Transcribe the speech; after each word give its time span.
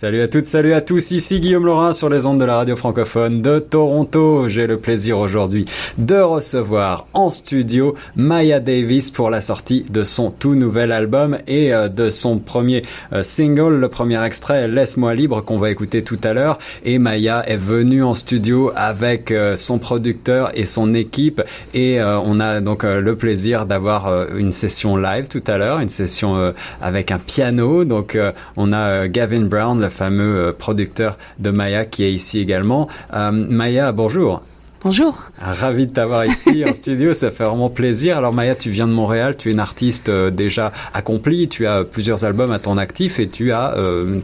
Salut 0.00 0.22
à 0.22 0.28
toutes, 0.28 0.46
salut 0.46 0.72
à 0.72 0.80
tous, 0.80 1.10
ici 1.10 1.40
Guillaume 1.40 1.66
Laurin 1.66 1.92
sur 1.92 2.08
les 2.08 2.24
ondes 2.24 2.40
de 2.40 2.46
la 2.46 2.56
radio 2.56 2.74
francophone 2.74 3.42
de 3.42 3.58
Toronto. 3.58 4.48
J'ai 4.48 4.66
le 4.66 4.78
plaisir 4.78 5.18
aujourd'hui 5.18 5.66
de 5.98 6.14
recevoir 6.14 7.06
en 7.12 7.28
studio 7.28 7.94
Maya 8.16 8.60
Davis 8.60 9.10
pour 9.10 9.28
la 9.28 9.42
sortie 9.42 9.84
de 9.90 10.02
son 10.02 10.30
tout 10.30 10.54
nouvel 10.54 10.90
album 10.90 11.36
et 11.46 11.74
euh, 11.74 11.88
de 11.88 12.08
son 12.08 12.38
premier 12.38 12.80
euh, 13.12 13.22
single, 13.22 13.74
le 13.74 13.88
premier 13.90 14.24
extrait 14.24 14.68
Laisse-moi 14.68 15.14
libre 15.14 15.42
qu'on 15.42 15.58
va 15.58 15.70
écouter 15.70 16.02
tout 16.02 16.18
à 16.24 16.32
l'heure. 16.32 16.56
Et 16.82 16.98
Maya 16.98 17.44
est 17.46 17.58
venue 17.58 18.02
en 18.02 18.14
studio 18.14 18.72
avec 18.76 19.30
euh, 19.30 19.54
son 19.56 19.78
producteur 19.78 20.50
et 20.54 20.64
son 20.64 20.94
équipe 20.94 21.42
et 21.74 22.00
on 22.02 22.40
a 22.40 22.62
donc 22.62 22.84
le 22.84 23.16
plaisir 23.16 23.66
d'avoir 23.66 24.30
une 24.34 24.50
session 24.50 24.96
live 24.96 25.28
tout 25.28 25.44
à 25.46 25.58
l'heure, 25.58 25.78
une 25.78 25.90
session 25.90 26.54
avec 26.80 27.10
un 27.10 27.18
piano. 27.18 27.84
Donc 27.84 28.18
on 28.56 28.72
a 28.72 29.06
Gavin 29.08 29.42
Brown, 29.42 29.89
fameux 29.90 30.48
euh, 30.48 30.52
producteur 30.52 31.18
de 31.38 31.50
Maya 31.50 31.84
qui 31.84 32.04
est 32.04 32.12
ici 32.12 32.38
également. 32.38 32.88
Euh, 33.12 33.30
Maya, 33.30 33.92
bonjour. 33.92 34.42
Bonjour. 34.82 35.18
Ravi 35.38 35.86
de 35.86 35.92
t'avoir 35.92 36.24
ici 36.24 36.64
en 36.66 36.72
studio, 36.72 37.12
ça 37.12 37.30
fait 37.30 37.44
vraiment 37.44 37.68
plaisir. 37.68 38.16
Alors 38.16 38.32
Maya, 38.32 38.54
tu 38.54 38.70
viens 38.70 38.86
de 38.86 38.92
Montréal, 38.92 39.36
tu 39.36 39.50
es 39.50 39.52
une 39.52 39.60
artiste 39.60 40.08
euh, 40.08 40.30
déjà 40.30 40.72
accomplie, 40.94 41.48
tu 41.48 41.66
as 41.66 41.84
plusieurs 41.84 42.24
albums 42.24 42.50
à 42.50 42.58
ton 42.58 42.78
actif 42.78 43.18
et 43.18 43.28
tu 43.28 43.52
as 43.52 43.74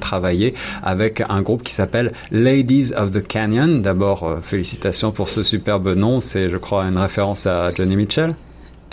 travaillé 0.00 0.54
avec 0.82 1.22
un 1.28 1.42
groupe 1.42 1.62
qui 1.62 1.74
s'appelle 1.74 2.12
Ladies 2.30 2.92
of 2.96 3.10
the 3.10 3.26
Canyon. 3.26 3.82
D'abord, 3.82 4.38
félicitations 4.40 5.12
pour 5.12 5.28
ce 5.28 5.42
superbe 5.42 5.94
nom, 5.94 6.22
c'est 6.22 6.48
je 6.48 6.56
crois 6.56 6.86
une 6.86 6.96
référence 6.96 7.46
à 7.46 7.70
Johnny 7.74 7.96
Mitchell. 7.96 8.34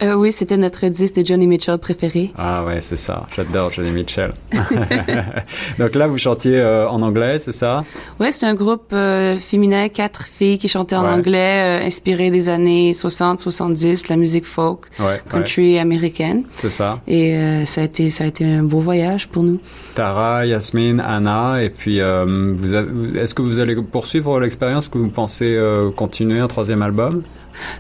Euh, 0.04 0.16
oui, 0.16 0.32
c'était 0.32 0.58
notre 0.58 0.88
disque 0.88 1.16
de 1.16 1.26
Johnny 1.26 1.48
Mitchell 1.48 1.78
préféré. 1.78 2.32
Ah 2.38 2.66
ouais, 2.66 2.82
c'est 2.82 2.98
ça. 2.98 3.26
J'adore 3.34 3.72
Johnny 3.72 3.92
Mitchell. 3.92 4.34
Donc 5.80 5.96
là, 5.96 6.08
vous 6.08 6.18
chantiez 6.18 6.60
euh, 6.60 6.90
en 6.90 7.02
anglais, 7.02 7.40
c'est 7.40 7.54
ça? 7.54 7.86
Ouais, 8.20 8.32
c'était 8.32 8.48
un 8.48 8.54
groupe 8.54 8.92
euh, 8.92 9.38
féminin, 9.38 9.88
quatre 9.88 10.24
filles 10.24 10.58
qui 10.58 10.68
chantaient 10.68 10.96
en 10.96 11.06
anglais, 11.06 11.82
inspiré 11.86 12.32
des 12.32 12.50
années 12.50 12.94
60, 12.94 13.40
70, 13.40 14.10
la 14.10 14.18
musique 14.18 14.46
folk, 14.46 14.88
country 15.30 15.80
américaine. 15.80 16.44
C'est 16.56 16.72
ça. 16.72 17.00
Et 17.08 17.64
ça 17.66 17.82
a 17.82 17.84
été 17.86 18.10
ça 18.10 18.26
a 18.26 18.28
été 18.28 18.46
un 18.46 18.64
beau 18.64 18.80
voyage 18.80 19.28
pour 19.28 19.44
nous. 19.44 19.60
Tara, 19.96 20.46
Yasmine, 20.46 21.00
Anna, 21.00 21.64
et 21.64 21.70
puis 21.70 22.00
vous 22.00 22.76
est-ce 23.16 23.34
que 23.34 23.42
vous 23.42 23.60
allez 23.60 23.76
poursuivre 23.76 24.40
l'expérience 24.40 24.90
que 24.90 24.98
vous 24.98 25.10
pensez 25.10 25.60
continuer 25.96 26.40
un 26.40 26.48
troisième 26.48 26.82
album? 26.82 27.24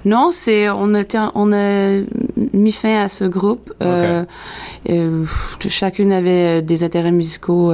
Non, 0.05 0.31
c'est 0.31 0.69
on 0.69 0.93
a 0.95 1.03
on 1.35 1.53
a 1.53 2.01
mis 2.53 2.71
fin 2.71 3.01
à 3.01 3.09
ce 3.09 3.25
groupe. 3.25 3.73
Euh, 3.81 4.23
euh, 4.89 5.25
chacune 5.67 6.11
avait 6.11 6.61
des 6.61 6.83
intérêts 6.83 7.11
musicaux 7.11 7.73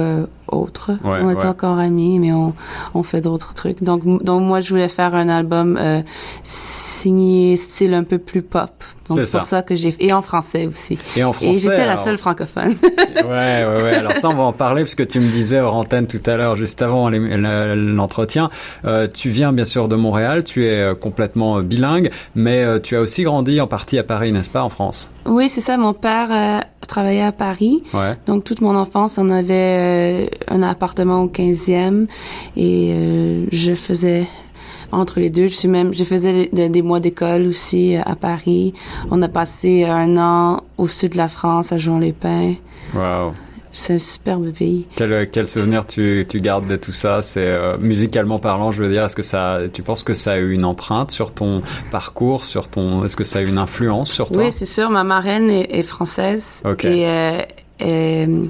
autres. 0.50 0.92
on 1.04 1.30
est 1.30 1.44
encore 1.44 1.78
amis, 1.78 2.18
mais 2.18 2.32
on, 2.32 2.54
on 2.94 3.02
fait 3.02 3.20
d'autres 3.20 3.54
trucs. 3.54 3.82
Donc 3.82 4.04
donc 4.22 4.42
moi 4.42 4.60
je 4.60 4.70
voulais 4.70 4.88
faire 4.88 5.14
un 5.14 5.28
album 5.28 5.78
euh, 5.80 6.02
signé 6.44 7.56
style 7.56 7.94
un 7.94 8.04
peu 8.04 8.18
plus 8.18 8.42
pop. 8.42 8.70
Donc 9.08 9.22
c'est 9.22 9.38
pour 9.38 9.42
ça 9.42 9.62
que 9.62 9.74
j'ai 9.74 9.94
et 9.98 10.12
en 10.12 10.22
français 10.22 10.66
aussi. 10.66 10.96
Et 11.16 11.24
en 11.24 11.32
français. 11.32 11.50
Et 11.50 11.54
j'étais 11.54 11.84
la 11.84 11.96
seule 11.96 12.16
francophone. 12.16 12.76
ouais, 13.16 13.22
ouais, 13.24 13.82
ouais. 13.82 13.94
Alors 13.96 14.14
ça, 14.14 14.28
on 14.28 14.34
va 14.34 14.44
en 14.44 14.52
parler 14.52 14.82
parce 14.82 14.94
que 14.94 15.02
tu 15.02 15.18
me 15.18 15.28
disais 15.28 15.58
hors 15.58 15.74
antenne 15.74 16.06
tout 16.06 16.22
à 16.26 16.36
l'heure, 16.36 16.54
juste 16.54 16.80
avant 16.80 17.10
l'entretien. 17.10 18.50
Euh, 18.84 19.08
tu 19.12 19.30
viens 19.30 19.52
bien 19.52 19.64
sûr 19.64 19.88
de 19.88 19.96
Montréal, 19.96 20.44
tu 20.44 20.64
es 20.64 20.80
euh, 20.80 20.94
complètement 20.94 21.60
bilingue, 21.60 22.10
mais 22.36 22.80
tu 22.82 22.96
as 22.96 23.00
aussi 23.00 23.24
grandi 23.24 23.60
en 23.60 23.66
partie 23.66 23.98
à 23.98 24.04
Paris, 24.04 24.30
n'est-ce 24.30 24.50
pas, 24.50 24.62
en 24.62 24.68
France? 24.68 25.08
Oui, 25.26 25.48
c'est 25.48 25.60
ça. 25.60 25.76
Mon 25.76 25.92
père 25.92 26.28
euh, 26.32 26.60
travaillait 26.90 27.22
à 27.22 27.32
Paris. 27.32 27.82
Ouais. 27.94 28.12
Donc 28.26 28.44
toute 28.44 28.60
mon 28.60 28.76
enfance, 28.76 29.16
on 29.18 29.30
avait 29.30 30.30
un 30.48 30.62
appartement 30.62 31.22
au 31.22 31.28
15e 31.28 32.06
et 32.56 33.46
je 33.50 33.74
faisais 33.74 34.26
entre 34.92 35.20
les 35.20 35.30
deux. 35.30 35.48
Je 35.48 35.54
suis 35.54 35.68
même, 35.68 35.92
je 35.92 36.04
faisais 36.04 36.48
des, 36.52 36.82
mois 36.82 37.00
d'école 37.00 37.46
aussi 37.46 37.96
euh, 37.96 38.02
à 38.04 38.16
Paris. 38.16 38.74
On 39.10 39.20
a 39.22 39.28
passé 39.28 39.84
un 39.84 40.16
an 40.16 40.62
au 40.78 40.88
sud 40.88 41.12
de 41.12 41.16
la 41.16 41.28
France, 41.28 41.72
à 41.72 41.78
Jean-les-Pins. 41.78 42.54
Wow. 42.94 43.34
C'est 43.72 43.94
un 43.94 43.98
superbe 43.98 44.50
pays. 44.52 44.86
Quel, 44.96 45.30
quel 45.30 45.46
souvenir 45.46 45.86
tu, 45.86 46.26
tu 46.28 46.38
gardes 46.38 46.66
de 46.66 46.76
tout 46.76 46.92
ça? 46.92 47.22
C'est 47.22 47.46
euh, 47.46 47.78
musicalement 47.78 48.38
parlant, 48.38 48.72
je 48.72 48.82
veux 48.82 48.90
dire. 48.90 49.04
Est-ce 49.04 49.16
que 49.16 49.22
ça, 49.22 49.60
tu 49.72 49.82
penses 49.82 50.02
que 50.02 50.14
ça 50.14 50.32
a 50.32 50.36
eu 50.38 50.52
une 50.52 50.64
empreinte 50.64 51.10
sur 51.10 51.32
ton 51.32 51.60
parcours, 51.90 52.44
sur 52.44 52.68
ton, 52.68 53.04
est-ce 53.04 53.16
que 53.16 53.24
ça 53.24 53.38
a 53.38 53.42
eu 53.42 53.48
une 53.48 53.58
influence 53.58 54.10
sur 54.10 54.30
toi? 54.30 54.44
Oui, 54.44 54.52
c'est 54.52 54.66
sûr. 54.66 54.90
Ma 54.90 55.04
marraine 55.04 55.50
est, 55.50 55.82
française 55.82 56.62
et 56.82 57.06
euh, 57.82 58.46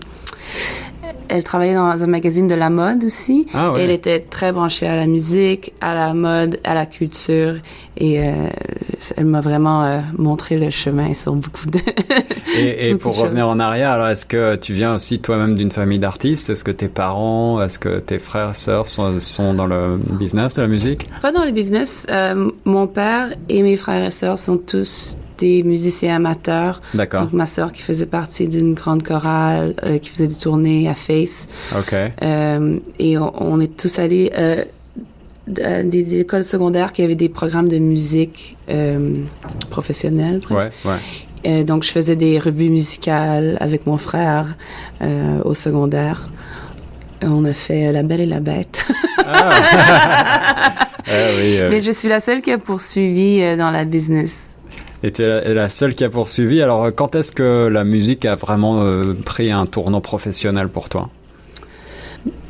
elle 1.28 1.44
travaillait 1.44 1.74
dans 1.74 2.02
un 2.02 2.06
magazine 2.06 2.46
de 2.46 2.54
la 2.54 2.70
mode 2.70 3.04
aussi. 3.04 3.46
Ah 3.54 3.74
et 3.76 3.80
elle 3.80 3.90
était 3.90 4.20
très 4.20 4.52
branchée 4.52 4.86
à 4.86 4.96
la 4.96 5.06
musique, 5.06 5.72
à 5.80 5.94
la 5.94 6.12
mode, 6.14 6.58
à 6.64 6.74
la 6.74 6.86
culture. 6.86 7.54
Et 7.96 8.20
euh, 8.20 8.48
elle 9.16 9.26
m'a 9.26 9.40
vraiment 9.40 9.84
euh, 9.84 10.00
montré 10.16 10.58
le 10.58 10.70
chemin 10.70 11.14
sur 11.14 11.34
beaucoup 11.34 11.66
de. 11.66 11.78
et, 12.58 12.90
et 12.90 12.94
pour 12.94 13.16
revenir 13.16 13.48
en 13.48 13.60
arrière, 13.60 13.90
alors 13.90 14.08
est-ce 14.08 14.26
que 14.26 14.56
tu 14.56 14.72
viens 14.74 14.94
aussi 14.94 15.20
toi-même 15.20 15.54
d'une 15.54 15.70
famille 15.70 15.98
d'artistes? 15.98 16.50
Est-ce 16.50 16.64
que 16.64 16.70
tes 16.70 16.88
parents, 16.88 17.62
est-ce 17.62 17.78
que 17.78 17.98
tes 17.98 18.18
frères, 18.18 18.54
sœurs 18.54 18.86
sont, 18.86 19.20
sont, 19.20 19.54
dans 19.54 19.66
le 19.66 19.98
business 19.98 20.54
de 20.54 20.62
la 20.62 20.68
musique? 20.68 21.06
Pas 21.22 21.32
dans 21.32 21.44
le 21.44 21.52
business. 21.52 22.06
Euh, 22.10 22.50
mon 22.64 22.86
père 22.86 23.34
et 23.48 23.62
mes 23.62 23.76
frères 23.76 24.04
et 24.04 24.10
sœurs 24.10 24.38
sont 24.38 24.58
tous 24.58 25.16
des 25.40 25.62
musiciens 25.62 26.16
amateurs. 26.16 26.80
D'accord. 26.94 27.22
Donc 27.22 27.32
ma 27.32 27.46
sœur 27.46 27.72
qui 27.72 27.82
faisait 27.82 28.06
partie 28.06 28.46
d'une 28.46 28.74
grande 28.74 29.02
chorale, 29.02 29.74
euh, 29.84 29.98
qui 29.98 30.10
faisait 30.10 30.28
des 30.28 30.34
tournées 30.34 30.88
à 30.88 30.94
Face. 30.94 31.48
Ok. 31.76 31.94
Euh, 31.94 32.78
et 32.98 33.18
on, 33.18 33.60
est 33.60 33.76
tous 33.76 33.98
allés 33.98 34.30
euh, 34.36 34.64
des, 35.46 36.02
des, 36.02 36.20
écoles 36.20 36.44
secondaires 36.44 36.92
qui 36.92 37.02
avaient 37.02 37.14
des 37.14 37.28
programmes 37.28 37.68
de 37.68 37.78
musique 37.78 38.56
euh, 38.68 39.22
professionnels. 39.70 40.40
Ouais, 40.50 40.68
ouais. 40.84 41.64
donc 41.64 41.82
je 41.82 41.90
faisais 41.90 42.16
des 42.16 42.38
revues 42.38 42.70
musicales 42.70 43.56
avec 43.60 43.86
mon 43.86 43.96
frère 43.96 44.56
au 45.44 45.54
secondaire. 45.54 46.28
On 47.22 47.44
a 47.44 47.52
fait 47.52 47.92
La 47.92 48.02
Belle 48.02 48.22
et 48.22 48.26
la 48.26 48.40
Bête. 48.40 48.86
ah. 49.26 49.50
ah 51.06 51.12
oui, 51.38 51.58
Mais 51.68 51.80
je 51.80 51.90
suis 51.90 52.08
la 52.08 52.20
seule 52.20 52.40
qui 52.40 52.50
a 52.50 52.58
poursuivi 52.58 53.40
dans 53.56 53.70
la 53.70 53.84
business. 53.84 54.49
Es 55.02 55.12
la 55.18 55.68
seule 55.68 55.94
qui 55.94 56.04
a 56.04 56.10
poursuivi. 56.10 56.60
Alors, 56.60 56.88
quand 56.94 57.14
est-ce 57.14 57.32
que 57.32 57.68
la 57.68 57.84
musique 57.84 58.24
a 58.26 58.34
vraiment 58.34 58.82
euh, 58.82 59.14
pris 59.14 59.50
un 59.50 59.66
tournant 59.66 60.00
professionnel 60.00 60.68
pour 60.68 60.88
toi? 60.88 61.08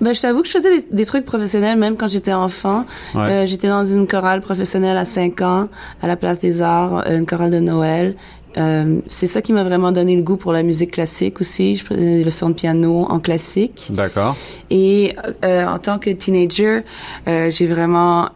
Ben, 0.01 0.15
je 0.15 0.21
t'avoue 0.21 0.43
que 0.43 0.49
je 0.49 0.53
faisais 0.53 0.85
des, 0.91 1.05
trucs 1.05 1.25
professionnels 1.25 1.79
même 1.79 1.97
quand 1.97 2.09
j'étais 2.09 2.33
enfant. 2.33 2.87
Euh, 3.15 3.47
j'étais 3.47 3.69
dans 3.69 3.85
une 3.85 4.07
chorale 4.07 4.41
professionnelle 4.41 4.97
à 4.97 5.05
5 5.05 5.43
ans, 5.43 5.69
à 6.03 6.09
la 6.09 6.17
Place 6.17 6.41
des 6.41 6.61
Arts, 6.63 7.07
euh, 7.07 7.19
une 7.19 7.27
chorale 7.27 7.51
de 7.51 7.61
Noël. 7.61 8.17
Euh, 8.57 8.99
c'est 9.07 9.29
ça 9.29 9.43
qui 9.43 9.53
m'a 9.53 9.63
vraiment 9.63 9.93
donné 9.93 10.17
le 10.17 10.23
goût 10.23 10.37
pour 10.37 10.53
la 10.53 10.65
musique 10.65 10.93
classique 10.93 11.41
aussi. 11.41 11.77
Je 11.77 11.85
prenais 11.85 12.19
des 12.19 12.25
leçons 12.25 12.49
de 12.49 12.55
piano 12.55 13.07
en 13.09 13.21
classique. 13.21 13.89
D'accord. 13.91 14.37
Et 14.71 15.15
euh, 15.45 15.67
en 15.67 15.79
tant 15.79 16.01
que 16.01 16.11
teenager, 16.11 16.81
j'ai 17.27 17.67
vraiment 17.67 18.31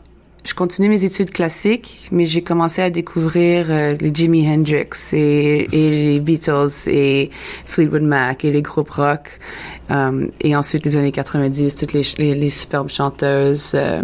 je 0.44 0.54
continue 0.54 0.88
mes 0.88 1.04
études 1.04 1.30
classiques, 1.30 2.08
mais 2.12 2.26
j'ai 2.26 2.42
commencé 2.42 2.82
à 2.82 2.90
découvrir 2.90 3.66
euh, 3.70 3.94
les 3.98 4.14
Jimi 4.14 4.46
Hendrix 4.46 4.90
et, 5.12 5.66
et, 5.72 6.14
les 6.14 6.20
Beatles 6.20 6.70
et 6.86 7.30
Fleetwood 7.64 8.02
Mac 8.02 8.44
et 8.44 8.50
les 8.50 8.62
groupes 8.62 8.90
rock. 8.90 9.40
Euh, 9.90 10.28
et 10.40 10.56
ensuite 10.56 10.84
les 10.84 10.96
années 10.96 11.12
90, 11.12 11.74
toutes 11.74 11.92
les, 11.92 12.02
les, 12.18 12.34
les 12.34 12.50
superbes 12.50 12.88
chanteuses. 12.88 13.72
Euh, 13.74 14.02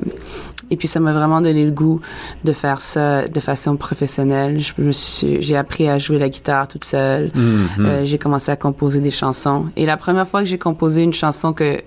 et 0.70 0.76
puis 0.76 0.86
ça 0.88 1.00
m'a 1.00 1.12
vraiment 1.12 1.40
donné 1.40 1.64
le 1.64 1.72
goût 1.72 2.00
de 2.44 2.52
faire 2.52 2.80
ça 2.80 3.26
de 3.26 3.40
façon 3.40 3.76
professionnelle. 3.76 4.60
Je 4.60 4.72
me 4.78 4.92
suis, 4.92 5.42
j'ai 5.42 5.56
appris 5.56 5.88
à 5.88 5.98
jouer 5.98 6.18
la 6.18 6.28
guitare 6.28 6.68
toute 6.68 6.84
seule. 6.84 7.30
Mm-hmm. 7.34 7.80
Euh, 7.80 8.04
j'ai 8.04 8.18
commencé 8.18 8.52
à 8.52 8.56
composer 8.56 9.00
des 9.00 9.10
chansons. 9.10 9.66
Et 9.76 9.84
la 9.84 9.96
première 9.96 10.28
fois 10.28 10.40
que 10.40 10.46
j'ai 10.46 10.58
composé 10.58 11.02
une 11.02 11.12
chanson 11.12 11.52
que 11.52 11.82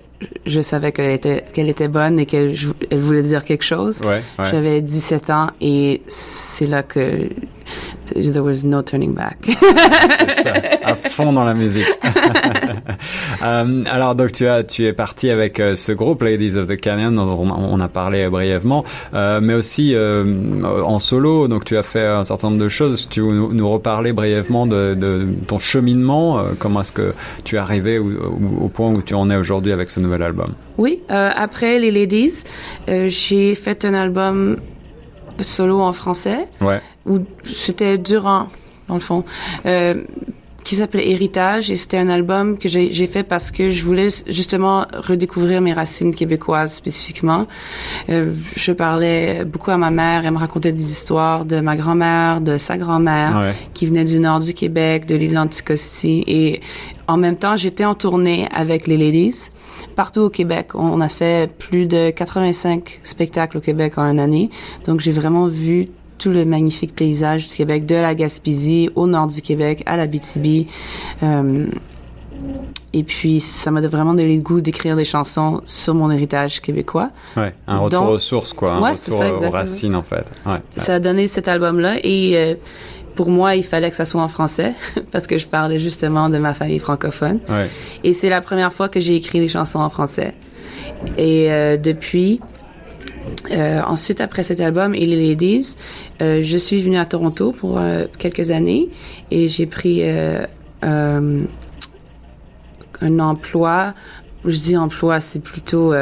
je 0.46 0.60
savais 0.60 0.92
qu'elle 0.92 1.10
était 1.10 1.44
qu'elle 1.52 1.68
était 1.68 1.88
bonne 1.88 2.18
et 2.18 2.26
qu'elle 2.26 2.54
elle 2.90 2.98
voulait 2.98 3.22
dire 3.22 3.44
quelque 3.44 3.64
chose. 3.64 4.00
Ouais, 4.04 4.22
ouais. 4.38 4.50
J'avais 4.50 4.80
17 4.80 5.30
ans 5.30 5.50
et 5.60 6.02
c'est 6.06 6.66
là 6.66 6.82
que 6.82 7.28
there 8.12 8.42
was 8.42 8.64
no 8.64 8.82
turning 8.82 9.14
back. 9.14 9.38
ça, 10.42 10.52
à 10.82 10.94
fond 10.94 11.32
dans 11.32 11.44
la 11.44 11.54
musique. 11.54 11.86
euh, 13.42 13.82
alors 13.90 14.14
donc 14.14 14.32
tu 14.32 14.46
as 14.46 14.62
tu 14.64 14.86
es 14.86 14.92
parti 14.92 15.30
avec 15.30 15.60
euh, 15.60 15.76
ce 15.76 15.92
groupe 15.92 16.22
Ladies 16.22 16.56
of 16.56 16.66
the 16.66 16.76
Canyon 16.76 17.14
dont 17.14 17.46
on, 17.56 17.80
a 17.80 17.88
parlé 17.88 18.28
brièvement, 18.28 18.84
euh, 19.14 19.40
mais 19.42 19.54
aussi 19.54 19.94
en 19.96 20.98
solo. 20.98 21.48
Donc 21.48 21.64
tu 21.64 21.76
as 21.76 21.82
fait 21.82 22.06
un 22.06 22.24
certain 22.24 22.50
nombre 22.50 22.62
de 22.62 22.68
choses. 22.68 23.08
Tu 23.08 23.20
nous, 23.20 23.52
nous 23.52 23.70
reparler 23.70 24.12
brièvement 24.12 24.66
de, 24.66 24.94
de 24.94 25.26
ton 25.46 25.58
cheminement. 25.58 26.42
Comment 26.58 26.82
est-ce 26.82 26.92
que 26.92 27.14
tu 27.44 27.56
es 27.56 27.58
arrivé 27.58 27.98
au, 27.98 28.10
au, 28.60 28.68
point 28.68 28.90
où 28.90 29.02
tu 29.02 29.14
en 29.14 29.30
es 29.30 29.36
aujourd'hui 29.36 29.72
avec 29.72 29.90
ce 29.90 30.00
nouvel 30.00 30.22
album? 30.22 30.54
Oui, 30.78 31.00
après 31.08 31.78
les 31.78 31.90
Ladies, 31.90 32.44
j'ai 32.88 33.54
fait 33.54 33.84
un 33.84 33.94
album 33.94 34.56
solo 35.40 35.80
en 35.80 35.92
français. 35.92 36.48
Ouais. 36.60 36.80
Où 37.06 37.18
c'était 37.44 37.98
durant, 37.98 38.48
dans 38.88 38.94
le 38.94 39.00
fond. 39.00 39.24
Euh, 39.66 40.04
qui 40.64 40.76
s'appelait 40.76 41.10
Héritage 41.10 41.70
et 41.70 41.76
c'était 41.76 41.98
un 41.98 42.08
album 42.08 42.58
que 42.58 42.68
j'ai 42.70 43.06
fait 43.06 43.22
parce 43.22 43.50
que 43.50 43.68
je 43.68 43.84
voulais 43.84 44.08
justement 44.26 44.86
redécouvrir 44.94 45.60
mes 45.60 45.74
racines 45.74 46.14
québécoises 46.14 46.74
spécifiquement. 46.74 47.46
Euh, 48.08 48.32
je 48.56 48.72
parlais 48.72 49.44
beaucoup 49.44 49.70
à 49.70 49.76
ma 49.76 49.90
mère, 49.90 50.24
elle 50.24 50.32
me 50.32 50.38
racontait 50.38 50.72
des 50.72 50.90
histoires 50.90 51.44
de 51.44 51.60
ma 51.60 51.76
grand-mère, 51.76 52.40
de 52.40 52.56
sa 52.56 52.78
grand-mère 52.78 53.52
qui 53.74 53.84
venait 53.86 54.04
du 54.04 54.18
nord 54.18 54.40
du 54.40 54.54
Québec, 54.54 55.04
de 55.04 55.14
l'île 55.14 55.34
d'Anticosti 55.34 56.24
et 56.26 56.62
en 57.06 57.18
même 57.18 57.36
temps, 57.36 57.56
j'étais 57.56 57.84
en 57.84 57.94
tournée 57.94 58.48
avec 58.50 58.86
les 58.86 58.96
Ladies 58.96 59.50
partout 59.96 60.20
au 60.20 60.30
Québec. 60.30 60.74
On 60.74 61.00
a 61.00 61.08
fait 61.08 61.50
plus 61.50 61.86
de 61.86 62.10
85 62.10 63.00
spectacles 63.02 63.58
au 63.58 63.60
Québec 63.60 63.98
en 63.98 64.10
une 64.10 64.20
année. 64.20 64.50
Donc 64.84 65.00
j'ai 65.00 65.12
vraiment 65.12 65.46
vu 65.46 65.88
tout 66.18 66.30
le 66.30 66.44
magnifique 66.44 66.94
paysage 66.94 67.48
du 67.48 67.54
Québec, 67.54 67.86
de 67.86 67.96
la 67.96 68.14
Gaspésie 68.14 68.90
au 68.94 69.06
nord 69.06 69.26
du 69.26 69.42
Québec, 69.42 69.82
à 69.86 69.96
la 69.96 70.06
BTB. 70.06 70.66
Euh, 71.22 71.66
et 72.92 73.02
puis, 73.02 73.40
ça 73.40 73.70
m'a 73.70 73.80
vraiment 73.80 74.14
donné 74.14 74.36
le 74.36 74.40
goût 74.40 74.60
d'écrire 74.60 74.94
des 74.94 75.04
chansons 75.04 75.60
sur 75.64 75.94
mon 75.94 76.10
héritage 76.10 76.62
québécois. 76.62 77.10
Ouais, 77.36 77.52
un 77.66 77.78
retour 77.78 78.08
aux 78.08 78.18
sources, 78.18 78.52
quoi. 78.52 78.72
Un 78.72 78.90
retour 78.92 79.20
aux 79.42 79.50
racines, 79.50 79.96
en 79.96 80.02
fait. 80.02 80.24
Ouais, 80.46 80.60
ça 80.70 80.94
a 80.94 81.00
donné 81.00 81.26
cet 81.26 81.48
album-là. 81.48 81.96
Et 82.04 82.36
euh, 82.36 82.54
pour 83.14 83.30
moi, 83.30 83.54
il 83.56 83.64
fallait 83.64 83.90
que 83.90 83.96
ça 83.96 84.04
soit 84.04 84.22
en 84.22 84.28
français, 84.28 84.72
parce 85.12 85.26
que 85.26 85.38
je 85.38 85.46
parlais 85.46 85.78
justement 85.78 86.28
de 86.28 86.38
ma 86.38 86.54
famille 86.54 86.78
francophone. 86.78 87.40
Ouais. 87.48 87.68
Et 88.02 88.12
c'est 88.12 88.28
la 88.28 88.40
première 88.40 88.72
fois 88.72 88.88
que 88.88 89.00
j'ai 89.00 89.16
écrit 89.16 89.40
des 89.40 89.48
chansons 89.48 89.80
en 89.80 89.90
français. 89.90 90.34
Et 91.18 91.50
euh, 91.52 91.76
depuis, 91.76 92.40
euh, 93.50 93.80
ensuite, 93.82 94.20
après 94.20 94.42
cet 94.42 94.60
album 94.60 94.94
et 94.94 95.06
les 95.06 95.28
Ladies, 95.28 95.76
euh, 96.20 96.40
je 96.40 96.56
suis 96.56 96.80
venue 96.82 96.98
à 96.98 97.04
Toronto 97.04 97.52
pour 97.52 97.78
euh, 97.78 98.04
quelques 98.18 98.50
années 98.50 98.88
et 99.30 99.48
j'ai 99.48 99.66
pris 99.66 100.00
euh, 100.02 100.46
euh, 100.84 101.42
un 103.00 103.18
emploi. 103.18 103.94
Je 104.44 104.56
dis 104.56 104.76
emploi, 104.76 105.20
c'est 105.20 105.42
plutôt 105.42 105.94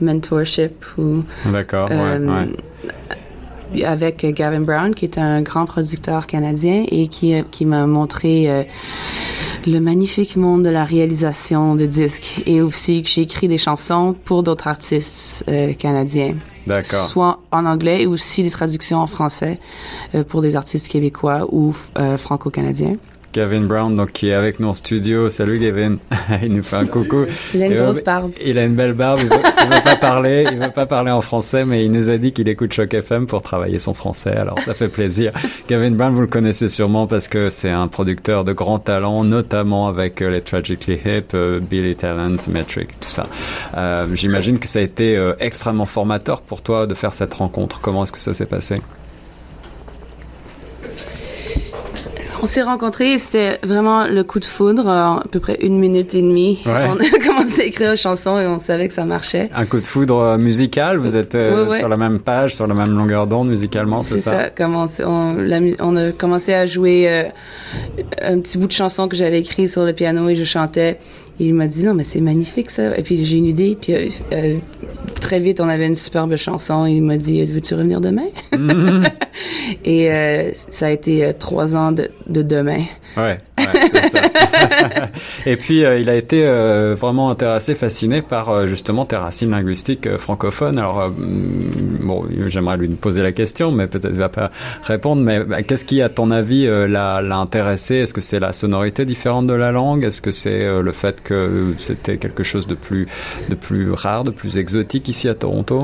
mentorship 0.00 0.84
ou. 0.98 1.22
D'accord. 1.46 1.90
Ouais, 1.90 2.18
ouais 2.18 2.48
avec 3.84 4.24
Gavin 4.34 4.60
Brown, 4.60 4.94
qui 4.94 5.04
est 5.04 5.18
un 5.18 5.42
grand 5.42 5.66
producteur 5.66 6.26
canadien 6.26 6.84
et 6.88 7.08
qui, 7.08 7.34
qui 7.50 7.66
m'a 7.66 7.86
montré 7.86 8.48
euh, 8.48 8.62
le 9.66 9.78
magnifique 9.80 10.36
monde 10.36 10.64
de 10.64 10.70
la 10.70 10.84
réalisation 10.84 11.74
de 11.74 11.86
disques 11.86 12.42
et 12.46 12.60
aussi 12.62 13.02
que 13.02 13.08
j'ai 13.08 13.22
écrit 13.22 13.48
des 13.48 13.58
chansons 13.58 14.14
pour 14.24 14.42
d'autres 14.42 14.68
artistes 14.68 15.44
euh, 15.48 15.72
canadiens. 15.74 16.36
D'accord. 16.66 17.08
Soit 17.10 17.40
en 17.52 17.64
anglais 17.64 18.02
et 18.02 18.06
aussi 18.06 18.42
des 18.42 18.50
traductions 18.50 18.98
en 18.98 19.06
français 19.06 19.60
euh, 20.14 20.24
pour 20.24 20.42
des 20.42 20.56
artistes 20.56 20.88
québécois 20.88 21.46
ou 21.50 21.72
franco-canadiens. 22.16 22.96
Gavin 23.36 23.60
Brown, 23.60 23.94
donc 23.94 24.12
qui 24.12 24.30
est 24.30 24.34
avec 24.34 24.60
nous 24.60 24.68
en 24.68 24.72
studio. 24.72 25.28
Salut 25.28 25.58
Gavin, 25.58 25.98
il 26.42 26.56
nous 26.56 26.62
fait 26.62 26.76
un 26.76 26.86
coucou. 26.86 27.26
Il 27.52 27.62
a 27.62 27.66
une 27.66 27.74
grosse 27.74 28.02
barbe. 28.02 28.32
Il 28.42 28.56
a 28.56 28.64
une 28.64 28.74
belle 28.74 28.94
barbe. 28.94 29.20
Il 29.20 29.26
ne 29.68 29.74
veut 29.74 29.82
pas 29.82 29.96
parler, 29.96 30.46
il 30.50 30.58
veut 30.58 30.70
pas 30.70 30.86
parler 30.86 31.10
en 31.10 31.20
français, 31.20 31.66
mais 31.66 31.84
il 31.84 31.90
nous 31.90 32.08
a 32.08 32.16
dit 32.16 32.32
qu'il 32.32 32.48
écoute 32.48 32.72
Choc 32.72 32.94
FM 32.94 33.26
pour 33.26 33.42
travailler 33.42 33.78
son 33.78 33.92
français. 33.92 34.34
Alors 34.34 34.58
ça 34.60 34.72
fait 34.72 34.88
plaisir. 34.88 35.32
Gavin 35.68 35.90
Brown, 35.90 36.14
vous 36.14 36.22
le 36.22 36.28
connaissez 36.28 36.70
sûrement 36.70 37.06
parce 37.06 37.28
que 37.28 37.50
c'est 37.50 37.68
un 37.68 37.88
producteur 37.88 38.42
de 38.44 38.54
grand 38.54 38.78
talent, 38.78 39.22
notamment 39.22 39.86
avec 39.86 40.22
euh, 40.22 40.30
les 40.30 40.40
Tragically 40.40 40.98
Hip, 41.04 41.34
euh, 41.34 41.60
Billy 41.60 41.94
Talent, 41.94 42.38
Metric, 42.48 42.98
tout 43.00 43.10
ça. 43.10 43.24
Euh, 43.76 44.06
J'imagine 44.14 44.58
que 44.58 44.66
ça 44.66 44.78
a 44.78 44.82
été 44.82 45.22
extrêmement 45.40 45.84
formateur 45.84 46.40
pour 46.40 46.62
toi 46.62 46.86
de 46.86 46.94
faire 46.94 47.12
cette 47.12 47.34
rencontre. 47.34 47.82
Comment 47.82 48.04
est-ce 48.04 48.12
que 48.12 48.18
ça 48.18 48.32
s'est 48.32 48.46
passé? 48.46 48.76
On 52.42 52.46
s'est 52.46 52.62
rencontrés, 52.62 53.18
c'était 53.18 53.58
vraiment 53.62 54.06
le 54.06 54.22
coup 54.22 54.40
de 54.40 54.44
foudre, 54.44 54.88
à 54.88 55.24
peu 55.30 55.40
près 55.40 55.58
une 55.62 55.78
minute 55.78 56.14
et 56.14 56.22
demie. 56.22 56.60
On 56.66 56.98
a 56.98 57.24
commencé 57.24 57.62
à 57.62 57.64
écrire 57.64 57.92
une 57.92 57.96
chanson 57.96 58.38
et 58.38 58.46
on 58.46 58.58
savait 58.58 58.88
que 58.88 58.94
ça 58.94 59.04
marchait. 59.04 59.48
Un 59.54 59.64
coup 59.66 59.80
de 59.80 59.86
foudre 59.86 60.18
euh, 60.18 60.38
musical, 60.38 60.98
vous 60.98 61.16
êtes 61.16 61.34
euh, 61.34 61.72
sur 61.72 61.88
la 61.88 61.96
même 61.96 62.20
page, 62.20 62.54
sur 62.54 62.66
la 62.66 62.74
même 62.74 62.96
longueur 62.96 63.26
d'onde 63.26 63.48
musicalement, 63.48 63.98
c'est 63.98 64.18
ça? 64.18 64.50
C'est 64.56 64.62
ça, 64.62 65.08
on, 65.08 65.36
on, 65.80 65.96
a 65.96 66.12
commencé 66.12 66.52
à 66.52 66.66
jouer 66.66 67.08
euh, 67.08 67.24
un 68.20 68.40
petit 68.40 68.58
bout 68.58 68.66
de 68.66 68.72
chanson 68.72 69.08
que 69.08 69.16
j'avais 69.16 69.40
écrit 69.40 69.68
sur 69.68 69.84
le 69.84 69.92
piano 69.92 70.28
et 70.28 70.34
je 70.34 70.44
chantais. 70.44 70.98
Et 71.38 71.46
il 71.48 71.54
m'a 71.54 71.66
dit 71.66 71.84
non 71.84 71.94
mais 71.94 72.04
c'est 72.04 72.20
magnifique 72.20 72.70
ça. 72.70 72.96
Et 72.96 73.02
puis 73.02 73.24
j'ai 73.24 73.36
une 73.36 73.46
idée. 73.46 73.76
Puis 73.80 73.94
euh, 74.32 74.56
très 75.20 75.38
vite 75.38 75.60
on 75.60 75.68
avait 75.68 75.86
une 75.86 75.94
superbe 75.94 76.36
chanson. 76.36 76.86
Et 76.86 76.92
il 76.92 77.02
m'a 77.02 77.16
dit 77.16 77.44
veux-tu 77.44 77.74
revenir 77.74 78.00
demain? 78.00 78.28
Mm-hmm. 78.52 79.04
Et 79.84 80.10
euh, 80.10 80.50
ça 80.70 80.86
a 80.86 80.90
été 80.90 81.32
trois 81.38 81.76
ans 81.76 81.92
de, 81.92 82.10
de 82.26 82.42
demain. 82.42 82.82
Ouais, 83.16 83.38
c'est 83.58 84.10
ça. 84.10 84.20
et 85.46 85.56
puis 85.56 85.84
euh, 85.84 85.98
il 85.98 86.10
a 86.10 86.14
été 86.14 86.44
euh, 86.44 86.94
vraiment 86.94 87.30
intéressé, 87.30 87.74
fasciné 87.74 88.20
par 88.20 88.50
euh, 88.50 88.66
justement 88.66 89.06
tes 89.06 89.16
racines 89.16 89.50
linguistiques 89.50 90.16
francophones. 90.18 90.78
Alors 90.78 91.08
mm, 91.08 92.00
bon, 92.02 92.26
j'aimerais 92.48 92.76
lui 92.76 92.88
poser 92.88 93.22
la 93.22 93.32
question, 93.32 93.72
mais 93.72 93.86
peut-être 93.86 94.12
il 94.12 94.18
va 94.18 94.28
pas 94.28 94.50
répondre. 94.82 95.22
Mais 95.22 95.42
bah, 95.44 95.62
qu'est-ce 95.62 95.84
qui, 95.84 96.02
à 96.02 96.08
ton 96.08 96.30
avis, 96.30 96.66
l'a, 96.66 97.22
l'a 97.22 97.36
intéressé? 97.36 97.96
Est-ce 97.96 98.12
que 98.12 98.20
c'est 98.20 98.40
la 98.40 98.52
sonorité 98.52 99.04
différente 99.04 99.46
de 99.46 99.54
la 99.54 99.72
langue? 99.72 100.04
Est-ce 100.04 100.20
que 100.20 100.30
c'est 100.30 100.82
le 100.82 100.92
fait 100.92 101.22
que 101.22 101.74
c'était 101.78 102.18
quelque 102.18 102.42
chose 102.42 102.66
de 102.66 102.74
plus, 102.74 103.06
de 103.48 103.54
plus 103.54 103.92
rare, 103.92 104.24
de 104.24 104.30
plus 104.30 104.58
exotique 104.58 105.08
ici 105.08 105.28
à 105.28 105.34
Toronto? 105.34 105.82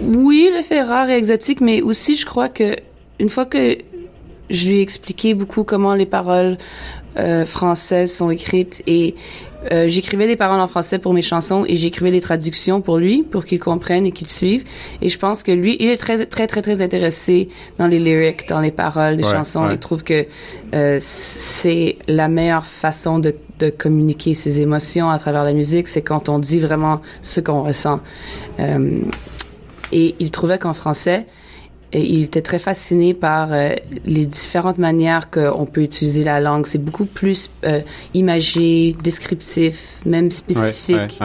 Oui, 0.00 0.50
le 0.54 0.62
fait 0.62 0.82
rare 0.82 1.08
et 1.10 1.16
exotique, 1.16 1.60
mais 1.60 1.82
aussi 1.82 2.16
je 2.16 2.26
crois 2.26 2.48
que 2.48 2.76
une 3.18 3.28
fois 3.28 3.44
que 3.44 3.78
je 4.48 4.68
lui 4.68 4.78
ai 4.78 4.80
expliqué 4.80 5.34
beaucoup 5.34 5.64
comment 5.64 5.94
les 5.94 6.06
paroles 6.06 6.58
euh, 7.16 7.44
françaises 7.44 8.14
sont 8.14 8.30
écrites 8.30 8.82
et 8.86 9.14
euh, 9.70 9.88
j'écrivais 9.88 10.26
des 10.26 10.36
paroles 10.36 10.60
en 10.60 10.68
français 10.68 10.98
pour 10.98 11.12
mes 11.12 11.22
chansons 11.22 11.64
et 11.66 11.76
j'écrivais 11.76 12.10
des 12.10 12.20
traductions 12.20 12.80
pour 12.80 12.98
lui 12.98 13.22
pour 13.22 13.44
qu'il 13.44 13.58
comprenne 13.58 14.06
et 14.06 14.12
qu'il 14.12 14.28
suive. 14.28 14.64
Et 15.02 15.08
je 15.08 15.18
pense 15.18 15.42
que 15.42 15.52
lui 15.52 15.76
il 15.80 15.88
est 15.88 15.96
très 15.96 16.24
très 16.26 16.46
très 16.46 16.62
très 16.62 16.80
intéressé 16.80 17.48
dans 17.78 17.86
les 17.86 17.98
lyrics 17.98 18.48
dans 18.48 18.60
les 18.60 18.70
paroles 18.70 19.16
des 19.16 19.22
chansons. 19.22 19.68
il 19.70 19.78
trouve 19.78 20.02
que 20.02 20.26
euh, 20.74 20.98
c'est 21.00 21.96
la 22.08 22.28
meilleure 22.28 22.66
façon 22.66 23.18
de, 23.18 23.34
de 23.58 23.70
communiquer 23.70 24.34
ses 24.34 24.60
émotions 24.60 25.10
à 25.10 25.18
travers 25.18 25.44
la 25.44 25.52
musique. 25.52 25.88
C'est 25.88 26.02
quand 26.02 26.28
on 26.28 26.38
dit 26.38 26.58
vraiment 26.58 27.02
ce 27.22 27.40
qu'on 27.40 27.62
ressent. 27.62 28.00
Euh, 28.60 29.00
et 29.92 30.14
il 30.20 30.30
trouvait 30.30 30.58
qu'en 30.58 30.72
français 30.74 31.26
et 31.92 32.02
il 32.02 32.24
était 32.24 32.42
très 32.42 32.58
fasciné 32.58 33.14
par 33.14 33.52
euh, 33.52 33.74
les 34.06 34.26
différentes 34.26 34.78
manières 34.78 35.30
qu'on 35.30 35.66
peut 35.66 35.82
utiliser 35.82 36.22
la 36.22 36.40
langue. 36.40 36.66
C'est 36.66 36.82
beaucoup 36.82 37.04
plus 37.04 37.50
euh, 37.64 37.80
imagé, 38.14 38.96
descriptif, 39.02 39.98
même 40.06 40.30
spécifique. 40.30 41.18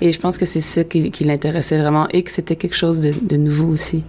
Et 0.00 0.12
je 0.12 0.18
pense 0.18 0.38
que 0.38 0.46
c'est 0.46 0.60
ça 0.60 0.84
qui, 0.84 1.10
qui 1.10 1.24
l'intéressait 1.24 1.78
vraiment 1.78 2.08
et 2.08 2.22
que 2.22 2.30
c'était 2.30 2.56
quelque 2.56 2.76
chose 2.76 3.00
de, 3.00 3.12
de 3.20 3.36
nouveau 3.36 3.68
aussi. 3.68 4.02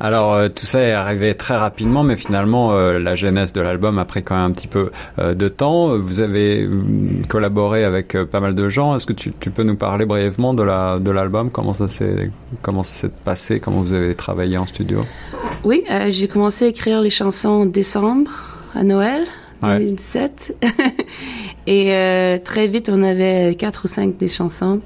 Alors 0.00 0.34
euh, 0.34 0.48
tout 0.48 0.66
ça 0.66 0.80
est 0.80 0.92
arrivé 0.92 1.34
très 1.34 1.56
rapidement, 1.56 2.02
mais 2.02 2.16
finalement 2.16 2.72
euh, 2.72 2.98
la 2.98 3.14
genèse 3.14 3.52
de 3.52 3.60
l'album 3.60 3.98
a 3.98 4.04
pris 4.04 4.22
quand 4.22 4.34
même 4.34 4.44
un 4.44 4.50
petit 4.50 4.68
peu 4.68 4.90
euh, 5.18 5.34
de 5.34 5.48
temps. 5.48 5.96
Vous 5.98 6.20
avez 6.20 6.68
collaboré 7.28 7.84
avec 7.84 8.16
pas 8.30 8.40
mal 8.40 8.54
de 8.54 8.68
gens. 8.68 8.96
Est-ce 8.96 9.06
que 9.06 9.12
tu, 9.12 9.32
tu, 9.38 9.50
peux 9.50 9.62
nous 9.62 9.76
parler 9.76 10.06
brièvement 10.06 10.54
de 10.54 10.62
la 10.62 10.98
de 10.98 11.10
l'album? 11.10 11.50
Comment 11.50 11.74
ça 11.74 11.88
s'est 11.88 12.30
comment 12.62 12.82
ça 12.82 12.94
s'est 12.94 13.12
passé? 13.24 13.60
Comment 13.60 13.80
vous 13.80 13.92
avez 13.92 14.14
travaillé 14.14 14.58
en 14.58 14.66
studio? 14.66 15.00
Oui, 15.64 15.84
j'ai 16.08 16.28
commencé 16.28 16.66
à 16.66 16.68
écrire 16.68 17.00
les 17.00 17.10
chansons 17.10 17.48
en 17.48 17.66
décembre 17.66 18.30
à 18.74 18.82
Noël. 18.82 19.24
2017 19.62 20.56
et 21.66 22.38
très 22.44 22.66
vite 22.66 22.90
on 22.92 23.02
avait 23.02 23.54
quatre 23.54 23.84
ou 23.84 23.88
cinq 23.88 24.18
des 24.18 24.28
chansons 24.28 24.80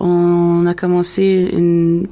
on 0.00 0.64
a 0.66 0.72
commencé 0.72 1.50
une 1.52 2.06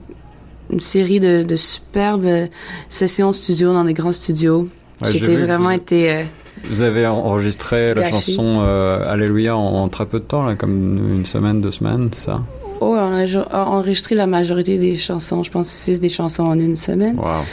une 0.70 0.80
série 0.80 1.20
de, 1.20 1.42
de 1.42 1.56
superbes 1.56 2.48
sessions 2.88 3.32
studio 3.32 3.72
dans 3.72 3.84
des 3.84 3.94
grands 3.94 4.12
studios 4.12 4.68
qui 5.02 5.18
étaient 5.18 5.36
vraiment 5.36 5.70
vous, 5.70 5.74
été. 5.74 6.12
Euh, 6.12 6.22
vous 6.70 6.82
avez 6.82 7.06
enregistré 7.06 7.94
la 7.94 8.10
chanson 8.10 8.60
euh, 8.60 9.10
Alléluia 9.10 9.56
en, 9.56 9.88
très 9.88 10.06
peu 10.06 10.20
de 10.20 10.24
temps, 10.24 10.44
là, 10.44 10.54
comme 10.54 11.16
une 11.16 11.26
semaine, 11.26 11.60
deux 11.60 11.70
semaines, 11.70 12.10
ça? 12.14 12.42
Oh, 12.80 12.96
on 12.96 13.12
a 13.14 13.64
enregistré 13.64 14.14
la 14.14 14.26
majorité 14.26 14.78
des 14.78 14.96
chansons, 14.96 15.42
je 15.42 15.50
pense 15.50 15.68
six 15.68 16.00
des 16.00 16.08
chansons 16.08 16.44
en 16.44 16.58
une 16.58 16.76
semaine. 16.76 17.16
Wow. 17.16 17.44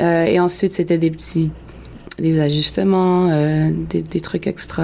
Euh, 0.00 0.24
et 0.24 0.38
ensuite, 0.40 0.72
c'était 0.72 0.98
des 0.98 1.10
petits 1.10 1.50
des 2.18 2.40
ajustements, 2.40 3.28
euh, 3.30 3.70
des, 3.90 4.02
des, 4.02 4.20
trucs 4.20 4.46
extra. 4.46 4.82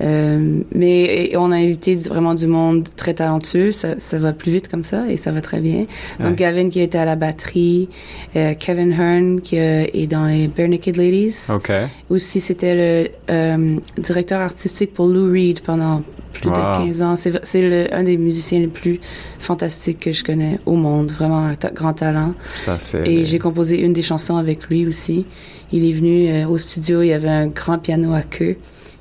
Euh, 0.00 0.60
mais 0.74 1.32
on 1.36 1.50
a 1.52 1.56
invité 1.56 1.94
vraiment 1.94 2.34
du 2.34 2.46
monde 2.46 2.88
très 2.96 3.14
talentueux. 3.14 3.70
Ça, 3.70 3.98
ça, 3.98 4.18
va 4.18 4.32
plus 4.32 4.52
vite 4.52 4.68
comme 4.68 4.84
ça 4.84 5.04
et 5.08 5.16
ça 5.16 5.32
va 5.32 5.40
très 5.40 5.60
bien. 5.60 5.86
Donc 6.18 6.30
ouais. 6.30 6.34
Gavin 6.36 6.68
qui 6.68 6.80
était 6.80 6.98
à 6.98 7.04
la 7.04 7.16
batterie, 7.16 7.88
euh, 8.36 8.54
Kevin 8.58 8.92
Hearn 8.92 9.40
qui 9.40 9.58
euh, 9.58 9.86
est 9.92 10.06
dans 10.06 10.26
les 10.26 10.48
Bare 10.48 10.68
Naked 10.68 10.96
Ladies. 10.96 11.46
Okay. 11.48 11.86
Aussi 12.08 12.40
c'était 12.40 12.74
le 12.74 13.10
euh, 13.30 13.76
directeur 13.98 14.40
artistique 14.40 14.94
pour 14.94 15.06
Lou 15.06 15.30
Reed 15.32 15.60
pendant 15.60 16.02
plus 16.32 16.48
wow. 16.48 16.54
de 16.54 16.86
15 16.86 17.02
ans. 17.02 17.14
C'est 17.16 17.92
un 17.92 18.02
des 18.02 18.16
musiciens 18.16 18.60
les 18.60 18.68
plus 18.68 19.00
fantastiques 19.38 20.00
que 20.00 20.12
je 20.12 20.24
connais 20.24 20.58
au 20.66 20.74
monde. 20.74 21.12
Vraiment 21.12 21.46
un 21.46 21.54
ta 21.54 21.70
grand 21.70 21.92
talent. 21.92 22.34
Ça, 22.54 22.76
et 23.04 23.24
j'ai 23.24 23.38
composé 23.38 23.80
une 23.80 23.92
des 23.92 24.02
chansons 24.02 24.36
avec 24.36 24.68
lui 24.68 24.86
aussi. 24.86 25.26
Il 25.72 25.88
est 25.88 25.92
venu 25.92 26.44
au 26.46 26.58
studio, 26.58 27.02
il 27.02 27.08
y 27.08 27.12
avait 27.12 27.28
un 27.28 27.46
grand 27.46 27.78
piano 27.78 28.14
à 28.14 28.22
queue. 28.22 28.56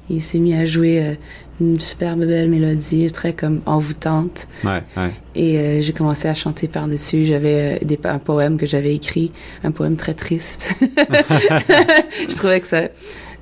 Il 0.10 0.22
s'est 0.22 0.40
mis 0.40 0.54
à 0.54 0.66
jouer 0.66 1.18
une 1.62 1.80
superbe 1.80 2.26
belle 2.26 2.50
mélodie, 2.50 3.12
très 3.12 3.34
comme 3.34 3.62
envoûtante. 3.66 4.48
Ouais, 4.64 4.82
ouais. 4.98 5.12
Et 5.36 5.82
j'ai 5.82 5.94
commencé 5.94 6.28
à 6.28 6.34
chanter 6.34 6.68
par-dessus. 6.68 7.26
J'avais 7.26 7.80
des, 7.84 8.00
un 8.06 8.18
poème 8.18 8.58
que 8.58 8.66
j'avais 8.66 8.96
écrit, 8.96 9.32
un 9.64 9.72
poème 9.72 9.96
très 9.96 10.14
triste. 10.14 10.74
je 10.82 12.36
trouvais 12.36 12.60
que 12.60 12.68
ça, 12.68 12.84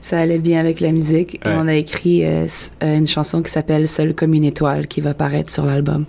ça 0.01 0.19
allait 0.19 0.39
bien 0.39 0.59
avec 0.59 0.79
la 0.79 0.91
musique. 0.91 1.35
Et 1.45 1.49
on 1.49 1.67
a 1.67 1.75
écrit 1.75 2.23
une 2.81 3.07
chanson 3.07 3.41
qui 3.41 3.51
s'appelle 3.51 3.87
Seul 3.87 4.13
comme 4.13 4.33
une 4.33 4.45
étoile 4.45 4.87
qui 4.87 5.01
va 5.01 5.13
paraître 5.13 5.53
sur 5.53 5.65
l'album. 5.65 6.05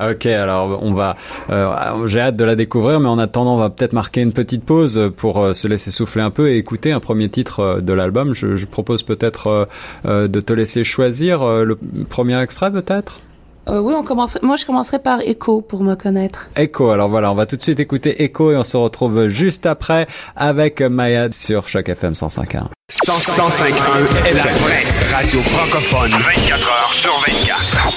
Ok, 0.00 0.26
alors 0.26 0.80
on 0.82 0.92
va, 0.92 1.16
euh, 1.50 2.06
j'ai 2.06 2.20
hâte 2.20 2.36
de 2.36 2.44
la 2.44 2.54
découvrir, 2.54 3.00
mais 3.00 3.08
en 3.08 3.18
attendant, 3.18 3.56
on 3.56 3.58
va 3.58 3.68
peut-être 3.70 3.92
marquer 3.92 4.20
une 4.20 4.32
petite 4.32 4.64
pause 4.64 5.10
pour 5.16 5.42
euh, 5.42 5.54
se 5.54 5.66
laisser 5.66 5.90
souffler 5.90 6.22
un 6.22 6.30
peu 6.30 6.50
et 6.50 6.56
écouter 6.56 6.92
un 6.92 7.00
premier 7.00 7.28
titre 7.28 7.60
euh, 7.60 7.80
de 7.80 7.92
l'album. 7.92 8.32
Je, 8.32 8.56
je, 8.56 8.66
propose 8.66 9.02
peut-être 9.02 9.68
de 10.04 10.40
te 10.40 10.52
laisser 10.52 10.84
choisir 10.84 11.42
le 11.42 11.78
premier 12.08 12.40
extrait, 12.40 12.70
peut-être? 12.70 13.20
Euh, 13.68 13.80
oui, 13.80 13.94
on 13.96 14.02
commencerait. 14.02 14.40
Moi, 14.42 14.56
je 14.56 14.64
commencerai 14.64 14.98
par 14.98 15.20
Echo 15.20 15.60
pour 15.60 15.82
me 15.82 15.94
connaître. 15.94 16.48
Echo. 16.56 16.90
Alors 16.90 17.08
voilà, 17.08 17.30
on 17.30 17.34
va 17.34 17.46
tout 17.46 17.56
de 17.56 17.62
suite 17.62 17.80
écouter 17.80 18.22
Echo 18.22 18.50
et 18.52 18.56
on 18.56 18.64
se 18.64 18.76
retrouve 18.76 19.28
juste 19.28 19.66
après 19.66 20.06
avec 20.36 20.80
Maya 20.80 21.28
sur 21.32 21.68
Choc 21.68 21.88
FM 21.88 22.12
105.1. 22.12 22.68
105.1 22.90 24.26
est 24.26 24.34
la 24.34 24.42
vraie 24.44 24.84
radio 25.14 25.40
francophone. 25.42 26.10
24 26.10 26.70
heures 26.70 26.92
sur 26.94 27.12
24. 27.26 27.88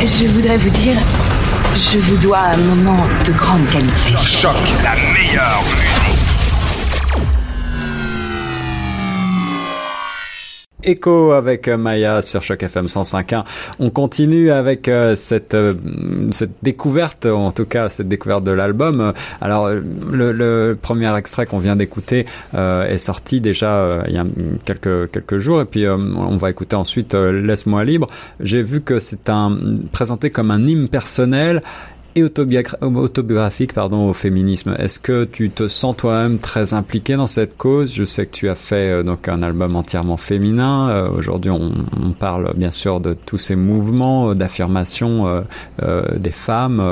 Je 0.00 0.26
voudrais 0.28 0.58
vous 0.58 0.70
dire, 0.70 0.96
je 1.76 1.98
vous 1.98 2.16
dois 2.18 2.38
un 2.38 2.56
moment 2.58 3.06
de 3.26 3.32
grande 3.32 3.66
qualité. 3.70 4.14
Choc, 4.22 4.54
la 4.82 4.94
meilleure 5.12 5.62
musique. 5.62 6.03
Echo 10.84 11.32
avec 11.32 11.68
euh, 11.68 11.76
Maya 11.76 12.22
sur 12.22 12.42
Choc 12.42 12.62
FM 12.62 12.86
105.1. 12.86 13.44
On 13.78 13.90
continue 13.90 14.50
avec 14.50 14.88
euh, 14.88 15.16
cette 15.16 15.54
euh, 15.54 15.74
cette 16.30 16.52
découverte, 16.62 17.26
en 17.26 17.52
tout 17.52 17.64
cas 17.64 17.88
cette 17.88 18.08
découverte 18.08 18.44
de 18.44 18.50
l'album. 18.50 19.12
Alors 19.40 19.68
le, 19.68 20.32
le, 20.32 20.76
premier 20.80 21.14
extrait 21.16 21.46
qu'on 21.46 21.58
vient 21.58 21.76
d'écouter 21.76 22.26
est 22.54 22.98
sorti 22.98 23.40
déjà 23.40 24.04
il 24.08 24.14
y 24.14 24.18
a 24.18 24.24
quelques 24.64 25.10
quelques 25.10 25.38
jours 25.38 25.60
et 25.60 25.64
puis 25.64 25.86
on 25.88 26.36
va 26.36 26.50
écouter 26.50 26.76
ensuite 26.76 27.14
Laisse-moi 27.14 27.84
libre. 27.84 28.08
J'ai 28.40 28.62
vu 28.62 28.80
que 28.80 29.00
c'est 29.00 29.28
un 29.28 29.56
présenté 29.92 30.30
comme 30.30 30.50
un 30.50 30.66
hymne 30.66 30.88
personnel 30.88 31.62
et 32.14 32.22
autobiographique 32.22 33.72
pardon, 33.72 34.08
au 34.08 34.12
féminisme. 34.12 34.74
Est-ce 34.78 34.98
que 34.98 35.24
tu 35.24 35.50
te 35.50 35.68
sens 35.68 35.96
toi-même 35.96 36.38
très 36.38 36.74
impliqué 36.74 37.16
dans 37.16 37.26
cette 37.26 37.56
cause? 37.56 37.92
Je 37.92 38.04
sais 38.04 38.26
que 38.26 38.32
tu 38.32 38.48
as 38.48 38.54
fait 38.54 38.90
euh, 38.90 39.02
donc 39.02 39.28
un 39.28 39.42
album 39.42 39.76
entièrement 39.76 40.16
féminin. 40.16 40.90
Euh, 40.90 41.08
aujourd'hui, 41.08 41.50
on, 41.50 41.72
on, 42.00 42.12
parle 42.12 42.54
bien 42.56 42.70
sûr 42.70 43.00
de 43.00 43.14
tous 43.14 43.38
ces 43.38 43.56
mouvements 43.56 44.30
euh, 44.30 44.34
d'affirmation 44.34 45.44
des 46.16 46.30
femmes, 46.30 46.82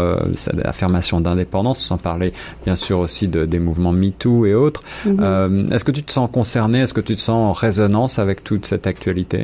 d'affirmation 0.53 1.21
d'indépendance, 1.21 1.81
sans 1.81 1.99
parler 1.99 2.33
bien 2.65 2.77
sûr 2.77 2.99
aussi 2.99 3.29
de, 3.29 3.45
des 3.45 3.59
mouvements 3.59 3.93
MeToo 3.93 4.47
et 4.47 4.55
autres. 4.55 4.83
Mm-hmm. 5.07 5.73
Est-ce 5.73 5.85
que 5.85 5.91
tu 5.91 6.03
te 6.03 6.13
sens 6.13 6.31
concerné? 6.31 6.81
Est-ce 6.81 6.95
que 6.95 7.01
tu 7.01 7.15
te 7.15 7.21
sens 7.21 7.51
en 7.51 7.53
résonance 7.53 8.19
avec 8.19 8.45
toute 8.45 8.67
cette 8.67 8.87
actualité? 8.87 9.41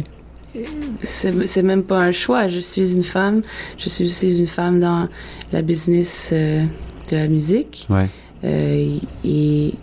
C'est 1.02 1.62
même 1.62 1.82
pas 1.82 1.98
un 1.98 2.12
choix. 2.12 2.46
Je 2.46 2.58
suis 2.58 2.94
une 2.94 3.02
femme. 3.02 3.42
Je 3.78 3.88
suis 3.88 4.04
aussi 4.04 4.38
une 4.38 4.46
femme 4.46 4.80
dans 4.80 5.08
la 5.52 5.62
business 5.62 6.30
euh, 6.32 6.64
de 7.10 7.16
la 7.16 7.28
musique. 7.28 7.86
Ouais. 7.90 8.08
Euh, 8.44 8.98
et, 9.24 9.74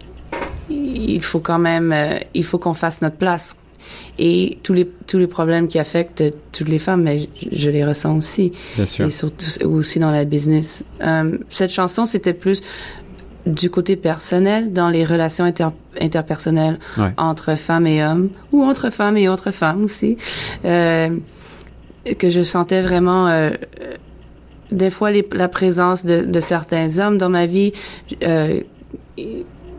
il 0.68 1.22
faut 1.22 1.40
quand 1.40 1.60
même, 1.60 1.92
euh, 1.92 2.18
il 2.34 2.44
faut 2.44 2.58
qu'on 2.58 2.74
fasse 2.74 3.02
notre 3.02 3.18
place. 3.18 3.56
Et 4.18 4.58
tous 4.64 4.74
les 4.74 4.90
tous 5.06 5.20
les 5.20 5.28
problèmes 5.28 5.68
qui 5.68 5.78
affectent 5.78 6.24
toutes 6.52 6.70
les 6.70 6.80
femmes, 6.80 7.04
mais 7.04 7.20
je, 7.20 7.28
je 7.52 7.70
les 7.70 7.86
ressens 7.86 8.18
aussi. 8.18 8.52
Bien 8.76 8.88
sûr. 8.88 9.06
Et 9.06 9.12
surtout 9.12 9.46
aussi 9.64 10.00
dans 10.00 10.10
la 10.10 10.26
business. 10.26 10.84
Cette 11.50 11.72
chanson, 11.72 12.08
c'était 12.08 12.34
plus 12.34 12.62
du 13.46 13.70
côté 13.70 13.96
personnel 13.96 14.74
dans 14.74 14.90
les 14.90 15.06
relations 15.06 15.46
inter 15.46 15.68
interpersonnelles 16.02 16.80
entre 17.18 17.56
femmes 17.56 17.88
et 17.88 18.04
hommes 18.04 18.30
ou 18.52 18.64
entre 18.64 18.90
femmes 18.90 19.18
et 19.18 19.30
autres 19.30 19.52
femmes 19.52 19.84
aussi 19.84 20.18
euh, 20.66 21.10
que 22.18 22.30
je 22.30 22.42
sentais 22.42 22.82
vraiment 22.82 23.28
euh, 23.28 23.52
des 24.72 24.90
fois 24.90 25.12
les, 25.12 25.28
la 25.32 25.48
présence 25.48 26.06
de, 26.06 26.22
de, 26.22 26.40
certains 26.40 27.00
hommes 27.00 27.18
dans 27.18 27.30
ma 27.30 27.46
vie 27.46 27.72
euh, 28.24 28.62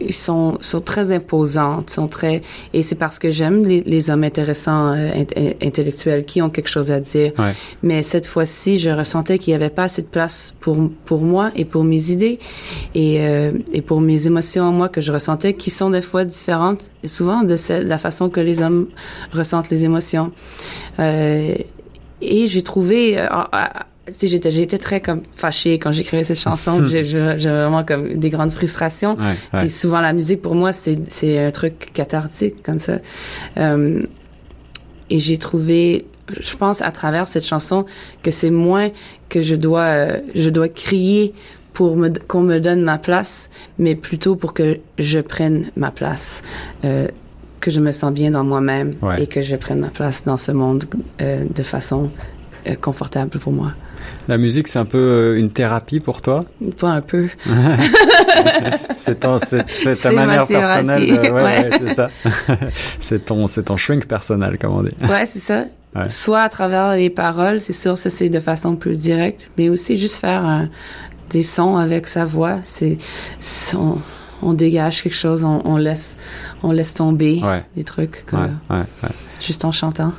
ils 0.00 0.14
sont, 0.14 0.58
sont 0.60 0.80
très 0.80 1.12
imposantes, 1.12 1.90
sont 1.90 2.08
très 2.08 2.42
et 2.72 2.82
c'est 2.82 2.94
parce 2.94 3.18
que 3.18 3.30
j'aime 3.30 3.64
les, 3.64 3.82
les, 3.82 4.10
hommes 4.10 4.24
intéressants, 4.24 4.94
euh, 4.94 5.24
intellectuels 5.62 6.24
qui 6.24 6.42
ont 6.42 6.50
quelque 6.50 6.68
chose 6.68 6.90
à 6.90 7.00
dire. 7.00 7.32
Ouais. 7.38 7.52
Mais 7.82 8.02
cette 8.02 8.26
fois-ci, 8.26 8.78
je 8.78 8.90
ressentais 8.90 9.38
qu'il 9.38 9.52
n'y 9.52 9.56
avait 9.56 9.70
pas 9.70 9.84
assez 9.84 10.02
de 10.02 10.06
place 10.06 10.54
pour 10.60 10.76
pour 11.04 11.20
moi 11.20 11.50
et 11.56 11.64
pour 11.64 11.84
mes 11.84 12.10
idées 12.10 12.38
et 12.94 13.20
euh, 13.20 13.52
et 13.72 13.82
pour 13.82 14.00
mes 14.00 14.26
émotions 14.26 14.70
moi 14.72 14.88
que 14.88 15.00
je 15.00 15.12
ressentais 15.12 15.54
qui 15.54 15.70
sont 15.70 15.90
des 15.90 16.02
fois 16.02 16.24
différentes 16.24 16.88
et 17.02 17.08
souvent 17.08 17.42
de, 17.42 17.56
celle, 17.56 17.86
la 17.86 17.98
façon 17.98 18.28
que 18.28 18.40
les 18.40 18.62
hommes 18.62 18.88
ressentent 19.32 19.70
les 19.70 19.84
émotions. 19.84 20.32
Euh, 20.98 21.54
et 22.22 22.46
j'ai 22.46 22.62
trouvé 22.62 23.18
sais, 24.12 24.28
j'étais, 24.28 24.50
j'étais 24.50 24.78
très 24.78 25.00
comme 25.00 25.22
fâchée 25.34 25.78
quand 25.78 25.92
j'écrivais 25.92 26.24
cette 26.24 26.38
chanson. 26.38 26.86
j'ai, 26.88 27.02
vraiment 27.02 27.84
comme 27.84 28.14
des 28.14 28.30
grandes 28.30 28.52
frustrations. 28.52 29.16
Ouais, 29.52 29.66
Et 29.66 29.68
souvent 29.68 30.00
la 30.00 30.12
musique 30.12 30.42
pour 30.42 30.54
moi 30.54 30.72
c'est 30.72 30.98
c'est 31.08 31.38
un 31.38 31.50
truc 31.50 31.90
cathartique 31.92 32.62
comme 32.62 32.78
ça. 32.78 32.98
Euh, 33.58 34.02
et 35.08 35.20
j'ai 35.20 35.38
trouvé, 35.38 36.06
je 36.40 36.56
pense 36.56 36.82
à 36.82 36.90
travers 36.90 37.26
cette 37.26 37.44
chanson 37.44 37.86
que 38.22 38.30
c'est 38.30 38.50
moins 38.50 38.90
que 39.28 39.40
je 39.40 39.54
dois 39.54 39.82
euh, 39.82 40.20
je 40.34 40.50
dois 40.50 40.68
crier 40.68 41.32
pour 41.72 41.96
me 41.96 42.08
qu'on 42.08 42.40
me 42.40 42.58
donne 42.58 42.82
ma 42.82 42.98
place, 42.98 43.50
mais 43.78 43.94
plutôt 43.94 44.34
pour 44.34 44.54
que 44.54 44.78
je 44.98 45.20
prenne 45.20 45.70
ma 45.76 45.90
place. 45.90 46.42
Euh, 46.84 47.08
que 47.60 47.70
je 47.70 47.80
me 47.80 47.90
sens 47.90 48.12
bien 48.12 48.30
dans 48.30 48.44
moi-même 48.44 48.94
ouais. 49.02 49.24
et 49.24 49.26
que 49.26 49.42
je 49.42 49.56
prenne 49.56 49.80
ma 49.80 49.88
place 49.88 50.24
dans 50.24 50.36
ce 50.36 50.52
monde 50.52 50.84
euh, 51.20 51.44
de 51.52 51.62
façon 51.62 52.10
euh, 52.66 52.74
confortable 52.76 53.38
pour 53.38 53.52
moi. 53.52 53.72
La 54.28 54.38
musique, 54.38 54.68
c'est 54.68 54.78
un 54.78 54.84
peu 54.84 54.98
euh, 54.98 55.38
une 55.38 55.50
thérapie 55.50 56.00
pour 56.00 56.20
toi? 56.20 56.44
Pas 56.78 56.90
un 56.90 57.00
peu. 57.00 57.28
c'est 58.92 59.20
ta 59.20 60.12
manière 60.12 60.46
personnelle. 60.46 61.06
De, 61.06 61.12
ouais, 61.14 61.30
ouais. 61.30 61.42
ouais 61.42 61.70
c'est 61.78 61.94
ça. 61.94 62.08
c'est 63.00 63.24
ton, 63.24 63.46
ton 63.46 63.76
shrink 63.76 64.06
personnel, 64.06 64.58
comme 64.58 64.74
on 64.74 64.82
dit. 64.82 64.90
Ouais, 65.08 65.26
c'est 65.26 65.38
ça. 65.38 65.64
Ouais. 65.94 66.08
Soit 66.08 66.40
à 66.40 66.48
travers 66.48 66.94
les 66.94 67.08
paroles, 67.08 67.60
c'est 67.60 67.72
sûr, 67.72 67.96
ça 67.96 68.10
c'est 68.10 68.28
de 68.28 68.40
façon 68.40 68.76
plus 68.76 68.96
directe, 68.96 69.50
mais 69.56 69.68
aussi 69.68 69.96
juste 69.96 70.16
faire 70.16 70.44
un, 70.44 70.68
des 71.30 71.42
sons 71.42 71.76
avec 71.76 72.06
sa 72.06 72.24
voix, 72.24 72.58
c'est, 72.62 72.98
on, 73.74 73.98
on, 74.42 74.52
dégage 74.52 75.02
quelque 75.02 75.14
chose, 75.14 75.44
on, 75.44 75.62
on, 75.64 75.76
laisse, 75.76 76.16
on 76.62 76.72
laisse 76.72 76.94
tomber 76.94 77.40
des 77.76 77.84
trucs, 77.84 78.24
ouais, 78.32 78.80
juste 79.40 79.64
en 79.64 79.72
chantant. 79.72 80.12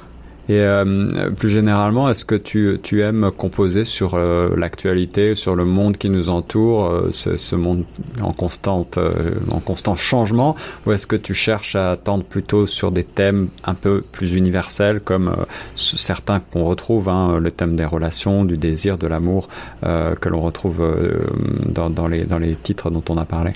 Et 0.49 0.59
euh, 0.59 1.29
plus 1.31 1.49
généralement, 1.49 2.09
est-ce 2.09 2.23
que 2.23 2.35
tu, 2.35 2.79
tu 2.81 3.01
aimes 3.01 3.31
composer 3.31 3.83
sur 3.83 4.13
euh, 4.13 4.55
l'actualité, 4.55 5.35
sur 5.35 5.55
le 5.55 5.65
monde 5.65 5.97
qui 5.97 6.09
nous 6.09 6.29
entoure, 6.29 6.85
euh, 6.85 7.09
ce, 7.11 7.35
ce, 7.35 7.55
monde 7.55 7.83
en 8.21 8.31
constante, 8.31 8.97
euh, 8.97 9.31
en 9.51 9.59
constant 9.59 9.95
changement, 9.95 10.55
ou 10.85 10.93
est-ce 10.93 11.05
que 11.05 11.17
tu 11.17 11.33
cherches 11.33 11.75
à 11.75 11.97
tendre 11.97 12.23
plutôt 12.23 12.65
sur 12.65 12.91
des 12.91 13.03
thèmes 13.03 13.49
un 13.65 13.73
peu 13.73 14.01
plus 14.01 14.35
universels, 14.35 15.01
comme 15.01 15.27
euh, 15.27 15.43
certains 15.75 16.39
qu'on 16.39 16.63
retrouve, 16.63 17.09
hein, 17.09 17.39
le 17.39 17.51
thème 17.51 17.75
des 17.75 17.85
relations, 17.85 18.45
du 18.45 18.57
désir, 18.57 18.97
de 18.97 19.07
l'amour, 19.07 19.49
euh, 19.83 20.15
que 20.15 20.29
l'on 20.29 20.41
retrouve 20.41 20.81
dans, 21.65 21.89
dans, 21.89 22.07
les, 22.07 22.23
dans 22.23 22.39
les 22.39 22.55
titres 22.55 22.89
dont 22.89 23.03
on 23.09 23.17
a 23.17 23.25
parlé? 23.25 23.51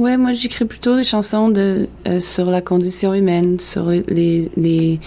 Ouais, 0.00 0.16
moi 0.16 0.32
j'écris 0.32 0.64
plutôt 0.64 0.96
des 0.96 1.04
chansons 1.04 1.50
de 1.50 1.86
euh, 2.08 2.20
sur 2.20 2.50
la 2.50 2.62
condition 2.62 3.12
humaine, 3.12 3.60
sur 3.60 3.90
les 3.90 4.50
les 4.56 4.98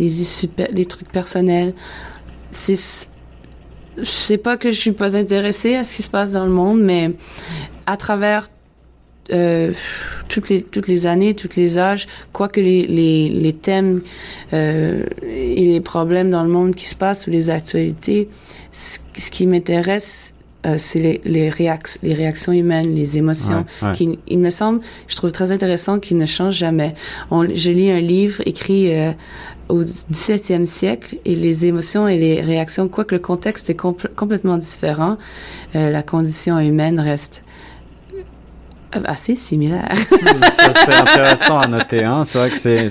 les 0.00 0.20
issues, 0.20 0.48
les 0.72 0.84
trucs 0.84 1.12
personnels. 1.12 1.74
C'est 2.50 3.06
je 3.98 4.04
sais 4.04 4.38
pas 4.38 4.56
que 4.56 4.72
je 4.72 4.80
suis 4.80 4.90
pas 4.90 5.16
intéressée 5.16 5.76
à 5.76 5.84
ce 5.84 5.94
qui 5.94 6.02
se 6.02 6.10
passe 6.10 6.32
dans 6.32 6.44
le 6.44 6.50
monde, 6.50 6.82
mais 6.82 7.12
à 7.86 7.96
travers 7.96 8.50
euh, 9.30 9.74
toutes 10.28 10.48
les 10.48 10.64
toutes 10.64 10.88
les 10.88 11.06
années, 11.06 11.36
tous 11.36 11.54
les 11.54 11.78
âges, 11.78 12.08
quoi 12.32 12.48
que 12.48 12.60
les 12.60 12.84
les, 12.88 13.28
les 13.28 13.52
thèmes 13.52 14.02
euh, 14.54 15.04
et 15.22 15.66
les 15.66 15.80
problèmes 15.80 16.32
dans 16.32 16.42
le 16.42 16.50
monde 16.50 16.74
qui 16.74 16.88
se 16.88 16.96
passent 16.96 17.28
ou 17.28 17.30
les 17.30 17.48
actualités, 17.48 18.28
ce 18.72 18.98
qui 19.30 19.46
m'intéresse 19.46 20.31
euh, 20.66 20.76
c'est 20.78 21.00
les, 21.00 21.20
les, 21.24 21.48
réac 21.48 21.88
les 22.02 22.14
réactions 22.14 22.52
humaines, 22.52 22.94
les 22.94 23.18
émotions, 23.18 23.64
ouais, 23.82 23.88
ouais. 23.88 23.94
qui, 23.94 24.18
il 24.28 24.38
me 24.38 24.50
semble, 24.50 24.80
je 25.08 25.16
trouve 25.16 25.32
très 25.32 25.50
intéressant, 25.52 25.98
qui 25.98 26.14
ne 26.14 26.26
changent 26.26 26.56
jamais. 26.56 26.94
On, 27.30 27.44
je 27.44 27.70
lis 27.70 27.90
un 27.90 28.00
livre 28.00 28.42
écrit 28.46 28.94
euh, 28.94 29.12
au 29.68 29.84
17e 29.84 30.66
siècle 30.66 31.16
et 31.24 31.34
les 31.34 31.66
émotions 31.66 32.06
et 32.06 32.18
les 32.18 32.40
réactions, 32.40 32.88
quoique 32.88 33.14
le 33.14 33.20
contexte 33.20 33.70
est 33.70 33.74
compl 33.74 34.08
complètement 34.14 34.58
différent, 34.58 35.16
euh, 35.74 35.90
la 35.90 36.02
condition 36.02 36.58
humaine 36.58 37.00
reste 37.00 37.42
assez 39.04 39.34
similaire. 39.34 39.88
Ça, 40.52 40.72
c'est 40.74 40.94
intéressant 40.94 41.58
à 41.58 41.66
noter. 41.66 42.04
Hein. 42.04 42.24
C'est 42.24 42.38
vrai 42.38 42.50
que 42.50 42.56
c'est 42.58 42.90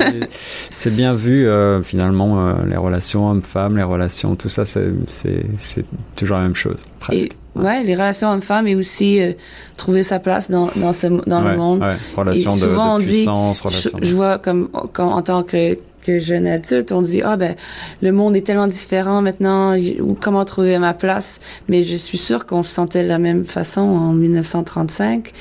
c'est 0.71 0.89
bien 0.89 1.13
vu 1.13 1.47
euh, 1.47 1.83
finalement 1.83 2.47
euh, 2.47 2.65
les 2.65 2.77
relations 2.77 3.29
hommes-femmes, 3.29 3.77
les 3.77 3.83
relations, 3.83 4.35
tout 4.35 4.49
ça, 4.49 4.65
c'est 4.65 4.91
c'est 5.07 5.45
c'est 5.57 5.85
toujours 6.15 6.37
la 6.37 6.43
même 6.43 6.55
chose 6.55 6.85
presque. 6.99 7.37
Ouais, 7.55 7.83
les 7.83 7.95
relations 7.95 8.29
hommes-femmes 8.31 8.67
et 8.67 8.75
aussi 8.75 9.19
euh, 9.21 9.33
trouver 9.75 10.03
sa 10.03 10.19
place 10.19 10.49
dans 10.49 10.69
dans 10.75 10.93
ce 10.93 11.07
dans 11.07 11.43
Ouais, 11.43 11.51
le 11.51 11.57
monde. 11.57 11.81
ouais. 11.81 11.95
Relations 12.15 12.51
Et 12.51 12.53
de, 12.55 12.59
souvent, 12.59 12.95
on 12.95 12.99
de 12.99 13.03
dit- 13.03 13.09
puissance, 13.09 13.57
Je, 13.57 13.63
relations. 13.67 13.99
je 14.01 14.15
vois 14.15 14.37
comme 14.37 14.69
quand, 14.93 15.11
en 15.11 15.21
tant 15.21 15.43
que 15.43 15.77
que 16.03 16.17
jeune 16.17 16.47
adulte, 16.47 16.91
on 16.93 17.01
dit 17.03 17.21
ah 17.23 17.35
ben 17.37 17.55
le 18.01 18.11
monde 18.11 18.35
est 18.35 18.41
tellement 18.41 18.67
différent 18.67 19.21
maintenant, 19.21 19.75
ou 19.77 20.17
comment 20.19 20.45
trouver 20.45 20.79
ma 20.79 20.93
place? 20.95 21.39
Mais 21.69 21.83
je 21.83 21.95
suis 21.95 22.17
sûre 22.17 22.45
qu'on 22.47 22.63
se 22.63 22.71
sentait 22.71 23.03
de 23.03 23.07
la 23.09 23.19
même 23.19 23.45
façon 23.45 23.81
en 23.81 24.11
1935. 24.13 25.31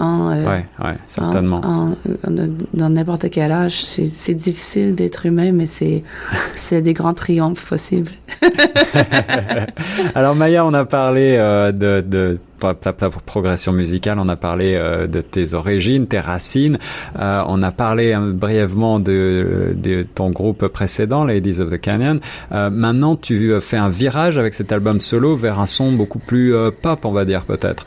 En, 0.00 0.30
euh, 0.30 0.44
Ouais, 0.44 0.66
ouais, 0.82 0.94
certainement. 1.08 1.60
en- 1.62 1.90
en- 1.90 2.48
dans 2.74 2.88
n'importe 2.88 3.28
quel 3.30 3.52
âge, 3.52 3.84
c'est 3.84 4.34
difficile 4.34 4.94
d'être 4.94 5.26
humain, 5.26 5.52
mais 5.52 5.66
c'est 5.66 6.02
c'est 6.56 6.80
des 6.80 6.94
grands 6.94 7.14
triomphes 7.14 7.66
possibles. 7.68 8.12
Alors 10.14 10.34
Maya, 10.34 10.64
on 10.64 10.74
a 10.74 10.84
parlé 10.84 11.36
euh, 11.38 11.72
de, 11.72 12.00
de 12.06 12.38
ta, 12.60 12.74
ta- 12.74 12.92
ta 12.92 13.10
progression 13.10 13.72
musicale, 13.72 14.18
on 14.20 14.28
a 14.28 14.36
parlé 14.36 14.74
euh, 14.74 15.06
de 15.06 15.20
tes 15.20 15.54
origines, 15.54 16.06
tes 16.06 16.20
racines, 16.20 16.78
euh, 17.18 17.42
on 17.46 17.62
a 17.62 17.70
parlé 17.72 18.12
euh, 18.14 18.32
brièvement 18.32 19.00
de, 19.00 19.74
de 19.74 20.06
ton 20.14 20.30
groupe 20.30 20.68
précédent, 20.68 21.24
Ladies 21.24 21.60
of 21.60 21.70
the 21.72 21.80
Canyon. 21.80 22.20
Euh, 22.52 22.70
maintenant, 22.70 23.16
tu 23.16 23.52
fais 23.60 23.76
un 23.78 23.88
virage 23.88 24.38
avec 24.38 24.54
cet 24.54 24.70
album 24.72 25.00
solo 25.00 25.34
vers 25.36 25.58
un 25.58 25.66
son 25.66 25.92
beaucoup 25.92 26.18
plus 26.18 26.54
pop, 26.82 27.04
on 27.04 27.12
va 27.12 27.24
dire 27.24 27.44
peut-être. 27.44 27.84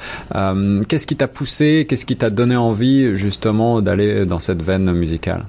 Qu'est-ce 0.87 1.07
qui 1.07 1.15
t'a 1.15 1.27
poussé, 1.27 1.85
qu'est-ce 1.87 2.05
qui 2.05 2.15
t'a 2.17 2.29
donné 2.29 2.55
envie 2.55 3.15
justement 3.15 3.81
d'aller 3.81 4.25
dans 4.25 4.39
cette 4.39 4.61
veine 4.61 4.91
musicale? 4.93 5.45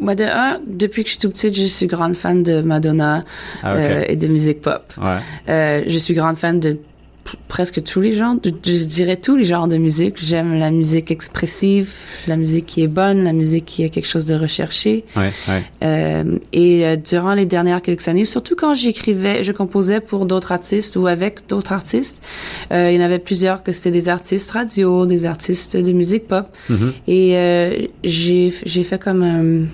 Moi, 0.00 0.14
de 0.14 0.22
un, 0.24 0.60
depuis 0.64 1.02
que 1.02 1.08
je 1.08 1.14
suis 1.14 1.20
tout 1.20 1.30
petite, 1.30 1.54
je 1.56 1.64
suis 1.64 1.86
grande 1.88 2.14
fan 2.16 2.44
de 2.44 2.60
Madonna 2.62 3.24
Ah, 3.64 3.72
euh, 3.74 4.04
et 4.06 4.14
de 4.14 4.28
musique 4.28 4.60
pop. 4.60 4.92
Ouais. 4.96 5.16
Euh, 5.48 5.82
je 5.88 5.98
suis 5.98 6.14
grande 6.14 6.36
fan 6.36 6.60
de 6.60 6.78
presque 7.48 7.82
tous 7.82 8.00
les 8.00 8.12
genres, 8.12 8.36
je 8.44 8.84
dirais 8.84 9.16
tous 9.16 9.36
les 9.36 9.44
genres 9.44 9.68
de 9.68 9.76
musique. 9.76 10.14
J'aime 10.22 10.54
la 10.58 10.70
musique 10.70 11.10
expressive, 11.10 11.90
la 12.26 12.36
musique 12.36 12.66
qui 12.66 12.82
est 12.82 12.88
bonne, 12.88 13.24
la 13.24 13.32
musique 13.32 13.64
qui 13.64 13.84
a 13.84 13.88
quelque 13.88 14.06
chose 14.06 14.26
de 14.26 14.34
recherché. 14.34 15.04
Ouais, 15.16 15.32
ouais. 15.48 15.62
Euh, 15.82 16.38
et 16.52 16.86
euh, 16.86 16.96
durant 16.96 17.34
les 17.34 17.46
dernières 17.46 17.82
quelques 17.82 18.06
années, 18.08 18.24
surtout 18.24 18.56
quand 18.56 18.74
j'écrivais, 18.74 19.42
je 19.42 19.52
composais 19.52 20.00
pour 20.00 20.26
d'autres 20.26 20.52
artistes 20.52 20.96
ou 20.96 21.06
avec 21.06 21.46
d'autres 21.48 21.72
artistes, 21.72 22.22
euh, 22.72 22.90
il 22.90 22.96
y 22.98 23.02
en 23.02 23.04
avait 23.04 23.18
plusieurs 23.18 23.62
que 23.62 23.72
c'était 23.72 23.90
des 23.90 24.08
artistes 24.08 24.50
radio, 24.50 25.06
des 25.06 25.24
artistes 25.24 25.76
de 25.76 25.92
musique 25.92 26.26
pop. 26.28 26.46
Mhm. 26.68 26.92
Et 27.06 27.36
euh, 27.36 27.86
j'ai 28.04 28.52
j'ai 28.64 28.82
fait 28.84 29.00
comme 29.02 29.22
un- 29.22 29.66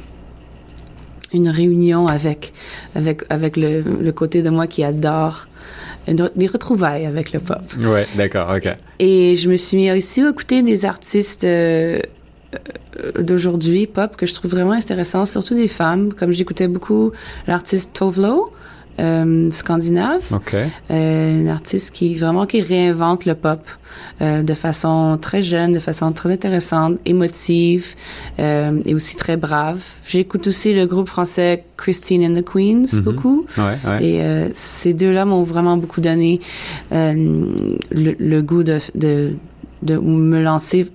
une 1.33 1.49
réunion 1.49 2.07
avec 2.07 2.53
avec 2.95 3.23
avec 3.29 3.57
le, 3.57 3.83
le 3.83 4.13
côté 4.13 4.41
de 4.43 4.51
moi 4.51 4.67
qui 4.69 4.85
adore 4.85 5.49
des 6.09 6.47
retrouvailles 6.47 7.07
avec 7.07 7.33
le 7.33 7.41
pop. 7.41 7.63
Ouais, 7.79 8.07
d'accord, 8.17 8.55
ok. 8.57 8.75
Et 8.99 9.37
je 9.37 9.49
me 9.49 9.57
suis 9.57 9.77
mis 9.77 9.91
aussi 9.91 10.21
à 10.23 10.31
écouter 10.31 10.63
des 10.63 10.85
artistes 10.85 11.45
euh, 11.45 12.01
euh, 12.55 13.23
d'aujourd'hui, 13.23 13.87
pop, 13.87 14.17
que 14.17 14.27
je 14.27 14.35
trouve 14.35 14.51
vraiment 14.51 14.73
intéressants, 14.73 15.27
surtout 15.27 15.55
des 15.55 15.69
femmes, 15.69 16.13
comme 16.13 16.33
j'écoutais 16.33 16.69
beaucoup 16.69 17.13
l'artiste 17.47 17.93
Tovlo, 17.95 18.53
euh, 19.01 19.51
scandinave, 19.51 20.23
euh, 20.91 21.41
une 21.41 21.49
artiste 21.49 21.91
qui 21.95 22.15
vraiment 22.15 22.47
qui 22.47 22.61
réinvente 22.61 23.25
le 23.25 23.35
pop 23.35 23.61
euh, 24.23 24.43
de 24.43 24.55
façon 24.55 25.19
très 25.21 25.43
jeune, 25.43 25.73
de 25.73 25.79
façon 25.79 26.13
très 26.13 26.33
intéressante, 26.33 26.99
émotive 27.07 27.95
euh, 28.39 28.81
et 28.85 28.95
aussi 28.95 29.17
très 29.17 29.37
brave. 29.37 29.81
J'écoute 30.07 30.47
aussi 30.47 30.73
le 30.75 30.87
groupe 30.87 31.09
français 31.09 31.65
Christine 31.77 32.25
and 32.25 32.41
the 32.41 32.45
Queens 32.45 32.85
Mhm. 32.97 33.01
beaucoup. 33.03 33.47
Ouais, 33.59 33.65
ouais. 33.91 34.05
Et 34.05 34.23
euh, 34.23 34.49
ces 34.55 34.93
deux-là 34.93 35.25
m'ont 35.25 35.43
vraiment 35.43 35.77
beaucoup 35.77 36.01
donné 36.01 36.41
euh, 36.93 37.13
le, 37.91 38.15
le 38.19 38.43
goût 38.43 38.63
de, 38.63 38.79
de, 38.95 39.35
de 39.83 39.99
me 39.99 40.41
lancer 40.43 40.87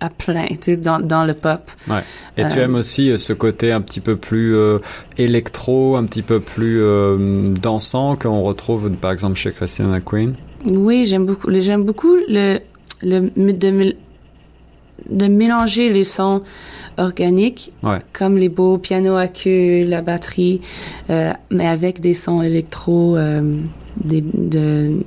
à, 0.00 0.10
plein 0.10 0.46
tu 0.46 0.56
sais, 0.60 0.76
dans, 0.76 1.00
dans 1.00 1.24
le 1.24 1.34
pop. 1.34 1.70
Ouais. 1.88 2.00
Et 2.36 2.46
tu 2.48 2.58
Euh, 2.58 2.64
aimes 2.64 2.74
aussi 2.76 3.10
euh, 3.10 3.18
ce 3.18 3.32
côté 3.32 3.72
un 3.72 3.80
petit 3.80 4.00
peu 4.00 4.16
plus 4.16 4.54
euh, 4.54 4.78
électro, 5.16 5.96
un 5.96 6.04
petit 6.04 6.22
peu 6.22 6.40
plus 6.40 6.80
dansant 7.60 8.16
qu'on 8.16 8.42
retrouve 8.42 8.90
par 8.92 9.12
exemple 9.12 9.34
chez 9.36 9.52
Christina 9.52 10.00
Queen. 10.00 10.34
Oui, 10.66 11.04
j'aime 11.06 11.26
beaucoup. 11.26 11.50
J'aime 11.52 11.84
beaucoup 11.84 12.14
le, 12.28 12.58
le 13.02 13.30
de, 13.52 13.94
de 15.08 15.26
mélanger 15.26 15.88
les 15.88 16.04
sons 16.04 16.42
organiques, 16.96 17.72
Ouais. 17.82 17.98
comme 18.12 18.36
les 18.36 18.48
beaux 18.48 18.76
pianos 18.78 19.16
à 19.16 19.28
queue, 19.28 19.84
la 19.84 20.02
batterie, 20.02 20.60
mais 21.08 21.66
avec 21.66 22.00
des 22.00 22.14
sons 22.14 22.42
électro, 22.42 23.16
des, 24.04 24.20
de, 24.20 24.98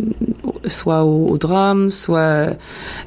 soit 0.72 1.04
au, 1.04 1.26
au 1.28 1.38
drum, 1.38 1.90
soit 1.90 2.56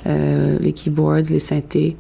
euh, 0.07 0.57
les 0.61 0.73
keyboards, 0.73 1.31
les 1.31 1.39
synthés. 1.39 1.97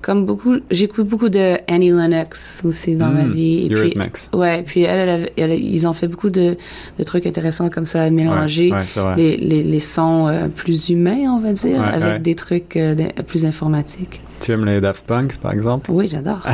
Comme 0.00 0.26
beaucoup, 0.26 0.54
j'écoute 0.70 1.08
beaucoup 1.08 1.28
de 1.28 1.56
Annie 1.66 1.90
Lennox 1.90 2.62
aussi 2.64 2.94
dans 2.94 3.08
ma 3.08 3.24
Mm, 3.24 3.28
vie. 3.30 3.66
Et 3.66 3.68
puis, 3.68 3.94
ouais, 4.32 4.62
puis 4.62 4.82
elle, 4.82 5.28
elle, 5.36 5.52
ils 5.52 5.88
ont 5.88 5.92
fait 5.92 6.06
beaucoup 6.06 6.30
de, 6.30 6.56
de 6.98 7.02
trucs 7.04 7.26
intéressants 7.26 7.68
comme 7.68 7.84
ça 7.84 8.04
à 8.04 8.10
mélanger 8.10 8.70
Ouais, 8.70 8.78
ouais, 9.02 9.16
les, 9.16 9.36
les, 9.36 9.62
les 9.64 9.80
sons 9.80 10.28
euh, 10.28 10.46
plus 10.46 10.90
humains, 10.90 11.34
on 11.36 11.40
va 11.40 11.52
dire, 11.52 11.80
Ouais, 11.80 11.86
avec 12.06 12.22
des 12.22 12.36
trucs 12.36 12.76
euh, 12.76 12.94
plus 13.26 13.44
informatiques. 13.44 14.20
Tu 14.40 14.52
aimes 14.52 14.64
les 14.64 14.80
Daft 14.80 15.06
Punk 15.06 15.38
par 15.38 15.52
exemple? 15.52 15.90
Oui, 15.90 16.08
j'adore. 16.08 16.40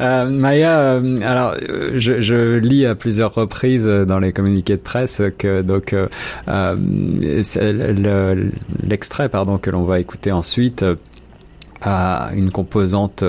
Euh, 0.00 0.30
Maya, 0.30 0.78
euh, 0.78 1.18
alors 1.22 1.54
je, 1.60 2.22
je 2.22 2.56
lis 2.56 2.86
à 2.86 2.94
plusieurs 2.94 3.34
reprises 3.34 3.84
dans 3.84 4.18
les 4.18 4.32
communiqués 4.32 4.76
de 4.76 4.80
presse 4.80 5.20
que 5.36 5.60
donc 5.60 5.92
euh, 5.92 6.76
l'extrait 8.82 9.28
pardon 9.28 9.58
que 9.58 9.68
l'on 9.68 9.84
va 9.84 10.00
écouter 10.00 10.32
ensuite 10.32 10.86
a 11.82 12.30
une 12.34 12.50
composante 12.50 13.22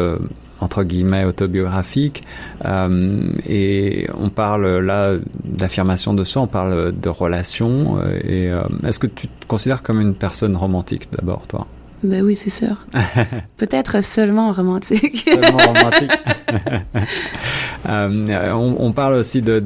entre 0.61 0.83
guillemets 0.83 1.25
autobiographique 1.25 2.21
euh, 2.65 3.33
et 3.47 4.07
on 4.17 4.29
parle 4.29 4.79
là 4.79 5.15
d'affirmation 5.43 6.13
de 6.13 6.23
soi, 6.23 6.43
on 6.43 6.47
parle 6.47 6.93
de 6.93 7.09
et 8.23 8.49
euh, 8.49 8.61
est-ce 8.85 8.99
que 8.99 9.07
tu 9.07 9.27
te 9.27 9.45
considères 9.47 9.83
comme 9.83 9.99
une 9.99 10.15
personne 10.15 10.55
romantique 10.55 11.09
d'abord 11.11 11.47
toi? 11.47 11.67
Ben 12.03 12.23
oui, 12.23 12.35
c'est 12.35 12.49
sûr. 12.49 12.85
Peut-être 13.57 14.03
seulement 14.03 14.51
romantique. 14.51 15.17
Seulement 15.17 15.57
romantique. 15.57 16.11
Euh, 17.89 18.51
on, 18.51 18.75
on 18.77 18.91
parle 18.91 19.13
aussi 19.13 19.41
de 19.41 19.63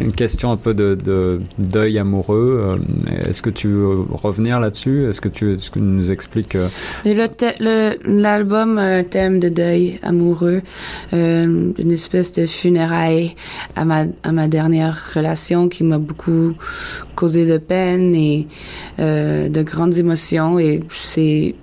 une 0.00 0.12
question 0.12 0.50
un 0.50 0.56
peu 0.56 0.72
de, 0.72 0.94
de 0.94 1.40
deuil 1.58 1.98
amoureux. 1.98 2.78
Euh, 2.80 3.28
Est-ce 3.28 3.42
que 3.42 3.50
tu 3.50 3.68
veux 3.68 4.06
revenir 4.10 4.60
là-dessus? 4.60 5.06
Est-ce 5.06 5.20
que 5.20 5.28
tu 5.28 5.54
est-ce 5.54 5.70
que 5.70 5.78
tu 5.78 5.84
nous 5.84 6.10
expliques 6.10 6.56
euh, 6.56 6.68
l'album 8.04 8.78
a 8.78 8.82
un 8.82 9.04
thème 9.04 9.40
de 9.40 9.48
deuil 9.48 9.98
amoureux, 10.02 10.62
euh, 11.12 11.72
une 11.76 11.92
espèce 11.92 12.32
de 12.32 12.46
funérailles 12.46 13.34
à 13.76 13.84
ma, 13.84 14.04
à 14.22 14.32
ma 14.32 14.48
dernière 14.48 14.98
relation 15.14 15.68
qui 15.68 15.84
m'a 15.84 15.98
beaucoup 15.98 16.54
causé 17.14 17.46
de 17.46 17.58
peine 17.58 18.14
et 18.14 18.46
euh, 18.98 19.48
de 19.48 19.62
grandes 19.62 19.98
émotions 19.98 20.58
et 20.58 20.80
c'est 20.88 21.54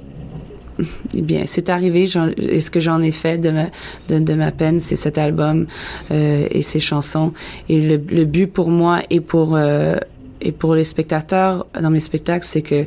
eh 1.14 1.22
bien, 1.22 1.44
c'est 1.46 1.70
arrivé. 1.70 2.10
Et 2.38 2.60
ce 2.60 2.72
que 2.72 2.80
j'en 2.80 3.02
ai 3.02 3.12
fait 3.12 3.38
de 3.38 3.50
ma 3.50 3.66
de, 4.10 4.20
de 4.20 4.34
ma 4.34 4.52
peine, 4.52 4.80
c'est 4.80 4.96
cet 4.96 5.18
album 5.18 5.68
euh, 6.12 6.48
et 6.52 6.62
ces 6.62 6.80
chansons. 6.80 7.34
Et 7.70 7.80
le, 7.80 7.98
le 7.98 8.26
but 8.26 8.48
pour 8.48 8.70
moi 8.70 9.02
et 9.10 9.20
pour 9.22 9.56
euh, 9.56 9.96
et 10.42 10.52
pour 10.52 10.76
les 10.76 10.84
spectateurs 10.84 11.66
dans 11.80 11.90
mes 11.90 12.00
spectacles, 12.00 12.46
c'est 12.46 12.62
que 12.62 12.86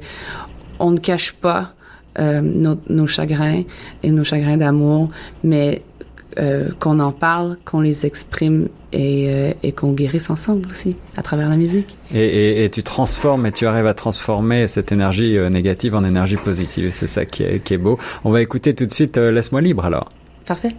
on 0.79 0.93
ne 0.93 0.99
cache 0.99 1.33
pas 1.33 1.75
euh, 2.19 2.41
nos, 2.41 2.77
nos 2.89 3.07
chagrins 3.07 3.63
et 4.03 4.11
nos 4.11 4.25
chagrins 4.25 4.57
d'amour, 4.57 5.11
mais 5.45 5.83
euh, 6.39 6.69
qu'on 6.79 7.01
en 7.01 7.13
parle, 7.13 7.57
qu'on 7.65 7.81
les 7.81 8.07
exprime 8.07 8.69
et, 8.93 9.27
euh, 9.29 9.53
et 9.63 9.73
qu'on 9.73 9.93
guérisse 9.93 10.31
ensemble 10.31 10.69
aussi 10.69 10.97
à 11.17 11.23
travers 11.23 11.49
la 11.49 11.57
musique. 11.57 11.97
et, 12.13 12.19
et, 12.25 12.65
et 12.65 12.71
tu 12.71 12.83
transformes 12.83 13.47
et 13.47 13.53
tu 13.53 13.67
arrives 13.67 13.87
à 13.87 13.95
transformer 13.95 14.69
cette 14.69 14.93
énergie 14.93 15.37
euh, 15.37 15.49
négative 15.51 15.95
en 15.95 16.05
énergie 16.05 16.37
positive. 16.37 16.87
Et 16.87 16.91
c'est 16.91 17.07
ça 17.07 17.25
qui 17.25 17.43
est, 17.43 17.63
qui 17.63 17.75
est 17.75 17.79
beau. 17.79 17.99
On 18.25 18.31
va 18.31 18.43
écouter 18.43 18.75
tout 18.75 18.87
de 18.87 18.93
suite 18.93 19.19
euh, 19.19 19.31
Laisse-moi 19.33 19.61
libre 19.61 19.85
alors. 19.85 20.09
Parfait. 20.47 20.71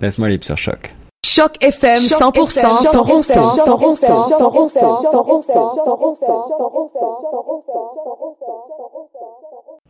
Laisse-moi 0.00 0.28
libre 0.28 0.44
sur 0.44 0.56
choc. 0.56 0.90
Choc 1.26 1.54
FM 1.60 1.98
100% 1.98 2.08
sans 2.08 2.30
ronçon, 2.30 2.82
sans 2.92 3.02
ronçon, 3.02 3.48
sans 3.66 3.76
ronçon, 3.76 3.98
sans 4.38 4.50
ronçon, 4.50 5.74
sans 5.84 5.94
ronçon, 5.94 6.44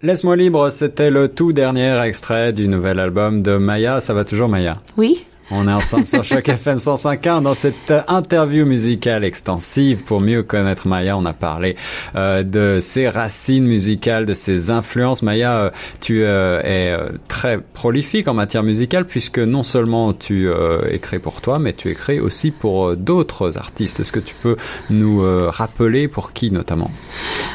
Laisse-moi 0.00 0.36
libre, 0.36 0.70
c'était 0.70 1.10
le 1.10 1.28
tout 1.28 1.52
dernier 1.52 2.00
extrait 2.04 2.52
du 2.52 2.68
nouvel 2.68 3.00
album 3.00 3.42
de 3.42 3.56
Maya. 3.56 4.00
Ça 4.00 4.14
va 4.14 4.24
toujours 4.24 4.48
Maya? 4.48 4.78
Oui. 4.96 5.26
On 5.50 5.66
est 5.66 5.72
ensemble 5.72 6.06
sur 6.06 6.22
Choc 6.24 6.46
FM 6.48 6.76
105.1 6.76 7.42
dans 7.42 7.54
cette 7.54 7.90
euh, 7.90 8.02
interview 8.08 8.66
musicale 8.66 9.24
extensive. 9.24 10.02
Pour 10.02 10.20
mieux 10.20 10.42
connaître 10.42 10.86
Maya, 10.86 11.16
on 11.16 11.24
a 11.24 11.32
parlé 11.32 11.74
euh, 12.16 12.42
de 12.42 12.80
ses 12.82 13.08
racines 13.08 13.66
musicales, 13.66 14.26
de 14.26 14.34
ses 14.34 14.70
influences. 14.70 15.22
Maya, 15.22 15.56
euh, 15.56 15.70
tu 16.02 16.22
euh, 16.22 16.60
es 16.60 16.92
euh, 16.92 17.12
très 17.28 17.58
prolifique 17.58 18.28
en 18.28 18.34
matière 18.34 18.62
musicale 18.62 19.06
puisque 19.06 19.38
non 19.38 19.62
seulement 19.62 20.12
tu 20.12 20.50
euh, 20.50 20.82
écris 20.90 21.18
pour 21.18 21.40
toi, 21.40 21.58
mais 21.58 21.72
tu 21.72 21.88
écris 21.88 22.20
aussi 22.20 22.50
pour 22.50 22.88
euh, 22.88 22.96
d'autres 22.96 23.56
artistes. 23.56 24.00
Est-ce 24.00 24.12
que 24.12 24.20
tu 24.20 24.34
peux 24.42 24.56
nous 24.90 25.22
euh, 25.22 25.48
rappeler 25.48 26.08
pour 26.08 26.34
qui 26.34 26.50
notamment? 26.50 26.90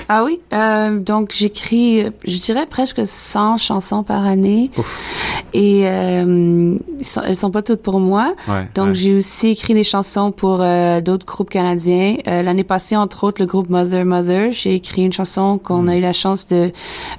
Ah 0.10 0.24
oui, 0.24 0.40
euh, 0.52 0.98
donc 1.00 1.32
j'écris, 1.32 2.06
je 2.26 2.38
dirais 2.40 2.66
presque 2.66 3.02
100 3.06 3.58
chansons 3.58 4.02
par 4.02 4.26
année. 4.26 4.72
Ouf. 4.78 5.00
Et 5.54 5.88
euh, 5.88 6.76
elles 7.24 7.38
sont 7.38 7.52
pas 7.52 7.62
toutes 7.62 7.83
pour 7.84 8.00
moi. 8.00 8.34
Ouais, 8.48 8.68
Donc 8.74 8.88
ouais. 8.88 8.94
j'ai 8.96 9.14
aussi 9.16 9.50
écrit 9.50 9.74
des 9.76 9.84
chansons 9.84 10.32
pour 10.32 10.60
euh, 10.62 11.02
d'autres 11.02 11.26
groupes 11.28 11.50
canadiens. 11.52 12.16
Euh, 12.28 12.42
L'année 12.42 12.64
passée, 12.64 12.96
entre 12.96 13.24
autres, 13.26 13.42
le 13.42 13.46
groupe 13.46 13.70
Mother 13.70 14.06
Mother, 14.06 14.52
j'ai 14.52 14.74
écrit 14.76 15.04
une 15.04 15.14
chanson 15.14 15.60
qu'on 15.64 15.84
Mm. 15.84 15.90
a 15.90 15.98
eu 15.98 16.02
la 16.02 16.14
chance 16.14 16.48
de 16.48 16.72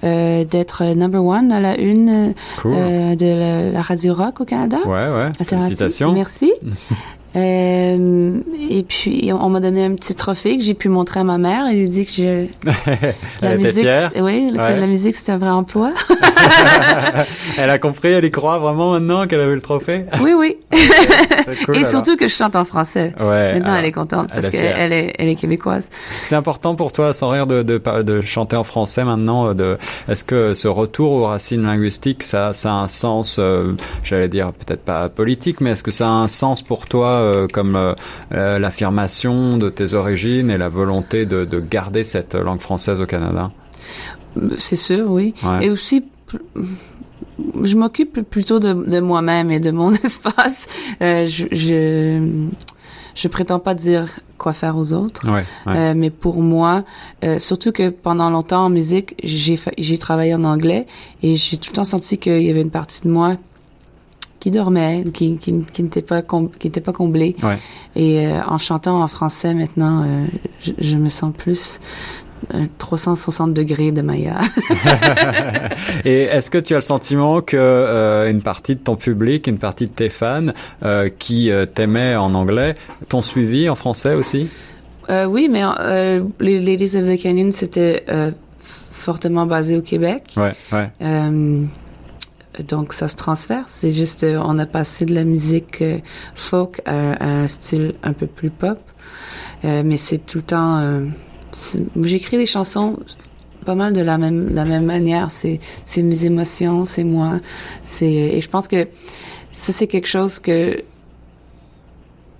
euh, 0.03 0.45
d'être 0.45 0.83
number 0.95 1.23
one 1.25 1.53
à 1.53 1.61
la 1.61 1.79
une 1.79 2.35
Cool. 2.61 2.73
euh, 2.75 3.15
de 3.15 3.27
la, 3.27 3.71
la 3.71 3.83
radio 3.83 4.15
rock 4.15 4.41
au 4.41 4.45
Canada. 4.45 4.79
Ouais, 4.87 5.09
ouais. 5.09 5.31
Félicitations. 5.45 6.13
Merci. 6.13 6.53
Euh, 7.37 8.39
et 8.71 8.83
puis 8.85 9.31
on 9.33 9.49
m'a 9.49 9.61
donné 9.61 9.85
un 9.85 9.95
petit 9.95 10.15
trophée 10.15 10.57
que 10.57 10.63
j'ai 10.65 10.75
pu 10.75 10.89
montrer 10.89 11.21
à 11.21 11.25
ma 11.25 11.39
mère. 11.39 11.67
Elle 11.69 11.79
lui 11.81 11.89
dit 11.89 12.07
que 12.07 12.13
je 12.13 12.47
Elle 13.43 13.61
était 13.61 13.73
fière? 13.81 14.11
oui, 14.17 14.51
Ouais. 14.55 14.79
la 14.79 14.87
musique 14.87 15.17
c'est 15.17 15.33
un 15.33 15.37
vrai 15.39 15.51
emploi. 15.51 15.91
elle 17.59 17.71
a 17.71 17.79
compris, 17.79 18.09
elle 18.13 18.25
y 18.25 18.31
croit 18.31 18.59
vraiment 18.59 18.93
maintenant 18.93 19.27
qu'elle 19.27 19.41
avait 19.41 19.55
le 19.55 19.61
trophée? 19.61 20.05
oui, 20.23 20.33
oui. 20.37 20.57
Cool, 21.67 21.77
et 21.77 21.79
alors. 21.81 21.91
surtout 21.91 22.17
que 22.17 22.27
je 22.27 22.35
chante 22.35 22.57
en 22.57 22.65
français. 22.65 23.13
Ouais, 23.21 23.53
Maintenant, 23.53 23.67
alors, 23.67 23.77
elle 23.77 23.85
est 23.85 23.93
contente 23.93 24.31
parce 24.33 24.49
qu'elle 24.49 24.93
est, 24.93 25.15
elle 25.19 25.29
est 25.29 25.35
québécoise. 25.35 25.89
C'est 26.23 26.37
important 26.37 26.75
pour 26.75 26.91
toi, 26.91 27.13
sans 27.13 27.29
rire, 27.31 27.47
de, 27.47 27.63
de, 27.63 27.77
par- 27.77 28.03
de 28.03 28.23
chanter 28.23 28.57
en 28.57 28.65
français 28.65 29.05
maintenant. 29.05 29.53
De, 29.53 29.77
est-ce 30.09 30.25
que 30.25 30.55
ce 30.55 30.69
retour 30.69 31.13
aux 31.13 31.27
racines 31.27 31.63
linguistiques, 31.63 32.23
ça, 32.23 32.55
ça 32.55 32.71
a 32.71 32.77
un 32.77 32.89
sens, 32.89 33.37
euh, 33.39 33.73
j'allais 34.03 34.29
dire 34.29 34.53
peut-être 34.53 34.83
pas 34.83 35.09
politique, 35.11 35.61
mais 35.61 35.71
est-ce 35.73 35.83
que 35.83 35.91
ça 35.91 36.07
a 36.07 36.11
un 36.13 36.29
sens 36.29 36.63
pour 36.63 36.87
toi 36.87 37.09
euh, 37.25 37.47
comme 37.53 37.77
euh, 37.77 37.95
euh, 38.33 38.59
l'affirmation 38.59 39.57
de 39.57 39.71
tes 39.71 39.95
origines 39.95 40.51
et 40.51 40.59
la 40.59 40.69
volonté 40.69 41.27
de, 41.27 41.45
de 41.45 41.61
garder 41.61 42.05
cette 42.05 42.35
langue 42.35 42.61
française 42.61 43.01
au 43.01 43.07
Canada 43.07 43.51
C'est 44.59 44.77
sûr, 44.77 45.11
oui. 45.11 45.35
Ouais. 45.43 45.67
Et 45.67 45.71
aussi, 45.71 46.05
je 47.63 47.77
m'occupe 47.77 48.21
plutôt 48.23 48.61
de, 48.61 48.73
de 48.73 49.01
moi-même 49.01 49.51
et 49.51 49.61
de 49.61 49.71
mon 49.71 49.93
espace. 50.05 50.67
Euh, 51.03 51.27
je, 51.27 51.47
je, 51.53 52.39
je 53.15 53.29
prétends 53.29 53.61
pas 53.61 53.75
dire 53.75 54.09
quoi 54.39 54.53
faire 54.53 54.77
aux 54.77 54.93
autres. 54.93 55.29
Ouais, 55.31 55.45
ouais. 55.67 55.95
Mais 55.95 56.11
pour 56.11 56.43
moi, 56.43 56.85
surtout 57.39 57.73
que 57.73 57.89
pendant 57.89 58.31
longtemps 58.31 58.67
en 58.67 58.71
musique, 58.71 59.15
j'ai 59.23 59.59
j'ai 59.79 59.99
travaillé 59.99 60.35
en 60.35 60.45
anglais 60.45 60.87
et 61.23 61.37
j'ai 61.37 61.57
tout 61.57 61.71
le 61.71 61.77
temps 61.77 61.85
senti 61.85 62.19
qu'il 62.19 62.43
y 62.43 62.51
avait 62.51 62.63
une 62.63 62.71
partie 62.71 63.03
de 63.03 63.09
moi 63.09 63.37
qui 64.41 64.51
dormait, 64.51 65.05
qui 65.13 65.37
qui, 65.37 65.65
qui 65.73 65.83
n'était 65.83 66.03
pas 66.03 66.23
qui 66.59 66.71
pas 66.71 66.93
comblée. 66.93 67.37
Ouais. 67.43 67.59
Et 67.97 68.27
euh, 68.27 68.41
en 68.47 68.59
chantant 68.59 69.03
en 69.03 69.09
français 69.09 69.55
maintenant, 69.55 70.03
euh, 70.05 70.27
je, 70.63 70.73
je 70.79 70.97
me 70.97 71.09
sens 71.09 71.33
plus 71.37 71.81
euh, 72.53 72.67
360 72.79 73.55
degrés 73.55 73.93
de 73.93 74.03
Maya. 74.03 74.41
Et 76.05 76.23
est-ce 76.23 76.51
que 76.51 76.59
tu 76.59 76.75
as 76.75 76.79
le 76.79 76.83
sentiment 76.83 77.41
que 77.41 77.57
euh, 77.57 78.31
une 78.31 78.43
partie 78.43 78.75
de 78.75 78.81
ton 78.81 78.97
public, 78.97 79.47
une 79.47 79.59
partie 79.59 79.87
de 79.87 79.93
tes 79.93 80.11
fans 80.11 80.47
euh, 80.85 81.09
qui 81.19 81.51
euh, 81.51 81.65
t'aimaient 81.65 82.17
en 82.17 82.35
anglais, 82.35 82.75
t'ont 83.09 83.23
suivi 83.23 83.69
en 83.69 83.75
français 83.75 84.15
aussi? 84.15 84.51
Euh, 85.11 85.25
oui, 85.25 85.49
mais 85.51 85.63
euh, 85.65 86.23
les 86.41 86.61
Ladies 86.61 86.97
of 86.97 87.07
the 87.07 87.21
Canyon, 87.21 87.53
c'était 87.53 88.05
euh, 88.09 88.31
fortement 88.61 89.47
basé 89.47 89.77
au 89.77 89.83
Québec. 89.83 90.35
Ouais, 90.37 90.53
ouais. 90.73 90.91
Donc 92.61 92.93
ça 92.93 93.09
se 93.09 93.17
transfère. 93.17 93.65
C'est 93.67 93.91
juste, 93.91 94.25
euh, 94.25 94.41
on 94.45 94.59
a 94.59 94.67
passé 94.67 95.05
de 95.05 95.15
la 95.15 95.25
musique 95.25 95.83
euh, 95.83 95.99
folk 96.35 96.83
à, 96.85 97.25
un 97.25 97.47
style 97.47 97.95
un 98.03 98.13
peu 98.13 98.27
plus 98.27 98.51
pop. 98.51 98.79
Euh, 99.65 99.83
mais 99.85 99.97
c'est 99.97 100.19
tout 100.19 100.39
le 100.39 100.45
temps. 100.45 101.03
J'écris 102.01 102.37
les 102.37 102.47
chansons 102.47 102.99
pas 103.65 103.75
mal 103.75 103.95
de 103.95 104.03
la 104.03 104.19
même 104.19 104.55
la 104.55 104.65
même 104.65 104.85
manière. 104.85 105.31
C'est 105.31 105.61
mes 106.03 106.25
émotions, 106.27 106.85
c'est 106.85 107.05
moi. 107.05 107.41
Et 108.01 108.41
je 108.41 108.49
pense 108.49 108.69
que 108.69 108.89
ça 109.53 109.73
c'est 109.73 109.87
quelque 109.87 110.09
chose 110.09 110.39
que 110.39 110.83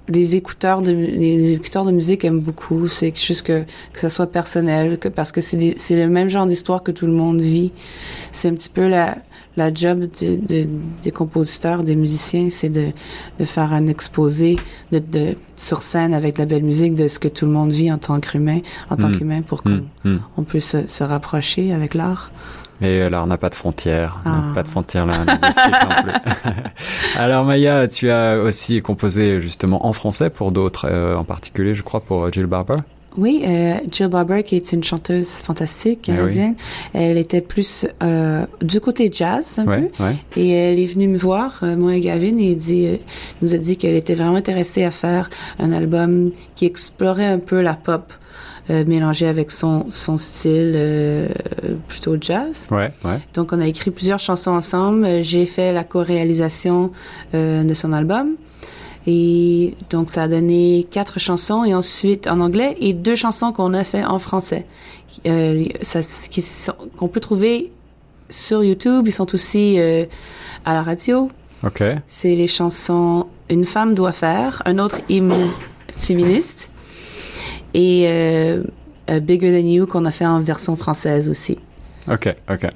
les 0.09 0.37
écouteurs 0.37 0.83
de 0.83 0.93
les 0.93 1.53
écouteurs 1.53 1.85
de 1.87 1.93
musique 1.93 2.25
aiment 2.25 2.41
beaucoup 2.41 2.89
c'est 2.89 3.19
juste 3.19 3.43
que 3.43 3.65
ça 3.95 4.11
soit 4.11 4.27
personnel 4.27 4.99
parce 5.15 5.33
que 5.33 5.41
c'est 5.41 5.75
c'est 5.79 5.97
le 5.97 6.09
même 6.09 6.29
genre 6.29 6.47
d'histoire 6.47 6.83
que 6.83 6.93
tout 6.93 7.07
le 7.07 7.13
monde 7.13 7.41
vit 7.41 7.73
c'est 8.33 8.49
un 8.49 8.55
petit 8.55 8.69
peu 8.69 8.87
la 8.87 9.17
la 9.57 9.73
job 9.73 10.09
de, 10.21 10.37
de- 10.37 10.69
des 11.03 11.11
compositeurs 11.13 11.83
des 11.85 11.97
musiciens 11.97 12.49
c'est 12.51 12.69
de 12.71 12.89
de 13.39 13.45
faire 13.45 13.73
un 13.73 13.87
exposé 13.87 14.57
de, 14.93 14.99
de 14.99 15.37
sur 15.57 15.83
scène 15.83 16.13
avec 16.15 16.35
de 16.35 16.41
la 16.41 16.47
belle 16.47 16.65
musique 16.65 16.95
de 16.97 17.07
ce 17.09 17.19
que 17.19 17.29
tout 17.29 17.47
le 17.47 17.53
monde 17.53 17.71
vit 17.73 17.91
en 17.93 17.99
tant 17.99 18.19
qu'humain 18.21 18.61
en 18.91 18.97
tant 18.97 19.09
Mm. 19.09 19.17
qu'humain 19.17 19.43
pour 19.43 19.63
qu'on 19.63 19.71
Hmm, 20.05 20.11
hmm. 20.15 20.19
on 20.37 20.43
peut 20.43 20.61
se, 20.61 20.87
se 20.89 21.05
rapprocher 21.05 21.73
avec 21.73 21.95
l'art 21.95 22.31
Et 22.83 23.01
alors, 23.03 23.23
on 23.25 23.29
n'a 23.29 23.39
pas 23.39 23.49
de 23.51 23.55
frontières, 23.55 24.21
Ah. 24.25 24.51
pas 24.55 24.63
de 24.65 24.69
frontières 24.69 25.07
là, 25.07 25.19
alors 27.17 27.45
Maya, 27.45 27.87
tu 27.89 28.11
as 28.11 28.39
aussi 28.39 28.83
composé 28.83 29.41
justement 29.41 29.87
en 29.87 29.93
français 29.93 30.31
pour 30.31 30.51
d'autres, 30.53 30.87
euh, 30.91 31.17
en 31.17 31.25
particulier, 31.25 31.75
je 31.75 31.83
crois, 31.83 32.01
pour 32.01 32.31
Jill 32.33 32.47
Barber. 32.47 32.77
Oui, 33.17 33.43
euh, 33.47 33.75
Jill 33.91 34.09
Barber, 34.09 34.43
qui 34.43 34.57
est 34.57 34.73
une 34.73 34.83
chanteuse 34.83 35.29
fantastique 35.29 36.07
oui. 36.09 36.15
canadienne, 36.17 36.55
elle 36.93 37.17
était 37.17 37.41
plus 37.41 37.87
euh, 38.03 38.45
du 38.61 38.81
côté 38.81 39.11
jazz 39.13 39.61
un 39.61 39.67
Ouais, 39.67 39.83
peu, 39.97 40.03
ouais. 40.05 40.17
et 40.37 40.51
elle 40.51 40.79
est 40.81 40.87
venue 40.87 41.07
me 41.09 41.17
voir, 41.17 41.61
euh, 41.63 41.77
moi 41.77 41.95
et 41.95 42.01
Gavin, 42.01 42.37
et 42.39 42.55
dit, 42.57 42.87
euh, 42.87 42.97
nous 43.41 43.55
a 43.55 43.59
dit 43.59 43.77
qu'elle 43.77 43.95
était 43.95 44.15
vraiment 44.15 44.35
intéressée 44.37 44.83
à 44.83 44.91
faire 44.91 45.31
un 45.61 45.71
album 45.73 46.33
qui 46.57 46.67
explorait 46.67 47.27
un 47.27 47.39
peu 47.39 47.61
la 47.61 47.75
pop, 47.75 48.13
euh, 48.71 48.83
mélangée 48.87 49.27
avec 49.27 49.51
son 49.51 49.87
son 49.91 50.17
style 50.17 50.73
euh, 50.75 51.29
plutôt 51.87 52.17
jazz. 52.21 52.67
Ouais, 52.71 52.91
ouais. 53.05 53.19
Donc, 53.35 53.53
on 53.53 53.61
a 53.61 53.67
écrit 53.67 53.91
plusieurs 53.91 54.19
chansons 54.21 54.53
ensemble. 54.53 55.23
J'ai 55.23 55.45
fait 55.45 55.71
la 55.73 55.85
co-réalisation 55.85 56.91
euh, 57.35 57.63
de 57.63 57.75
son 57.75 57.93
album. 57.93 58.37
Et 59.07 59.75
donc, 59.91 60.09
ça 60.11 60.23
a 60.25 60.29
donné 60.29 60.87
quatre 60.91 61.19
chansons 61.21 61.65
et 61.65 61.75
ensuite 61.75 62.27
en 62.27 62.41
anglais 62.41 62.77
et 62.81 62.93
deux 62.95 63.15
chansons 63.17 63.53
qu'on 63.53 63.75
a 63.75 63.85
fait 63.85 64.05
en 64.05 64.19
français. 64.19 64.65
Euh, 65.27 65.63
ça, 65.83 66.01
qui 66.31 66.41
sont- 66.43 66.73
qu'on 66.97 67.09
peut 67.09 67.21
trouver 67.21 67.71
sur 68.31 68.65
YouTube. 68.65 69.07
Ils 69.07 69.13
sont 69.13 69.35
aussi 69.35 69.79
euh, 69.79 70.07
à 70.65 70.75
la 70.75 70.83
radio. 70.83 71.29
Ok. 71.65 71.83
C'est 72.09 72.35
les 72.35 72.47
chansons 72.49 73.27
Une 73.51 73.65
femme 73.67 73.93
doit 73.95 74.13
faire, 74.13 74.63
un 74.65 74.79
autre 74.79 75.01
hymne 75.11 75.49
féministe 75.97 76.71
et 77.75 78.05
euh, 78.07 78.63
euh, 79.11 79.21
Bigger 79.21 79.53
Than 79.61 79.67
You 79.69 79.87
qu'on 79.87 80.07
a 80.07 80.11
fait 80.11 80.25
en 80.27 80.41
version 80.41 80.77
française 80.77 81.29
aussi. 81.29 81.59
Ok, 82.11 82.35
ok. 82.51 82.67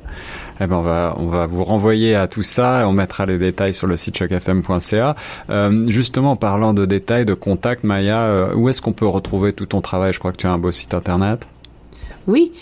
Eh 0.60 0.66
ben 0.66 0.76
on 0.76 0.82
va 0.82 1.14
on 1.16 1.26
va 1.26 1.46
vous 1.46 1.64
renvoyer 1.64 2.14
à 2.14 2.26
tout 2.26 2.42
ça. 2.42 2.84
On 2.86 2.92
mettra 2.92 3.26
les 3.26 3.38
détails 3.38 3.74
sur 3.74 3.86
le 3.86 3.96
site 3.96 4.16
chocfm.ca. 4.16 5.16
Euh, 5.50 5.84
justement, 5.88 6.32
en 6.32 6.36
parlant 6.36 6.74
de 6.74 6.84
détails, 6.84 7.24
de 7.24 7.34
contacts, 7.34 7.84
Maya, 7.84 8.22
euh, 8.22 8.54
où 8.54 8.68
est-ce 8.68 8.80
qu'on 8.80 8.92
peut 8.92 9.06
retrouver 9.06 9.52
tout 9.52 9.66
ton 9.66 9.80
travail? 9.80 10.12
Je 10.12 10.18
crois 10.18 10.32
que 10.32 10.36
tu 10.36 10.46
as 10.46 10.52
un 10.52 10.58
beau 10.58 10.72
site 10.72 10.94
internet. 10.94 11.46
Oui, 12.26 12.52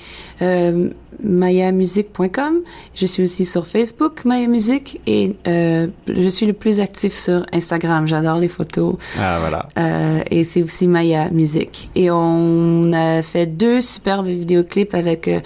euh, 0.42 0.90
mayamusic.com. 1.22 2.60
Je 2.94 3.06
suis 3.06 3.22
aussi 3.22 3.44
sur 3.44 3.66
Facebook, 3.66 4.24
Maya 4.24 4.46
Music, 4.48 5.00
et 5.06 5.34
euh, 5.46 5.86
je 6.08 6.28
suis 6.28 6.46
le 6.46 6.52
plus 6.52 6.80
actif 6.80 7.16
sur 7.16 7.46
Instagram. 7.52 8.06
J'adore 8.06 8.38
les 8.38 8.48
photos. 8.48 8.96
Ah 9.18 9.38
voilà. 9.40 9.68
Euh, 9.78 10.22
et 10.30 10.44
c'est 10.44 10.62
aussi 10.62 10.86
Maya 10.88 11.30
Music. 11.30 11.90
Et 11.94 12.10
on 12.10 12.92
a 12.92 13.22
fait 13.22 13.46
deux 13.46 13.80
superbes 13.80 14.26
vidéoclips 14.26 14.94
avec 14.94 15.28
euh, 15.28 15.40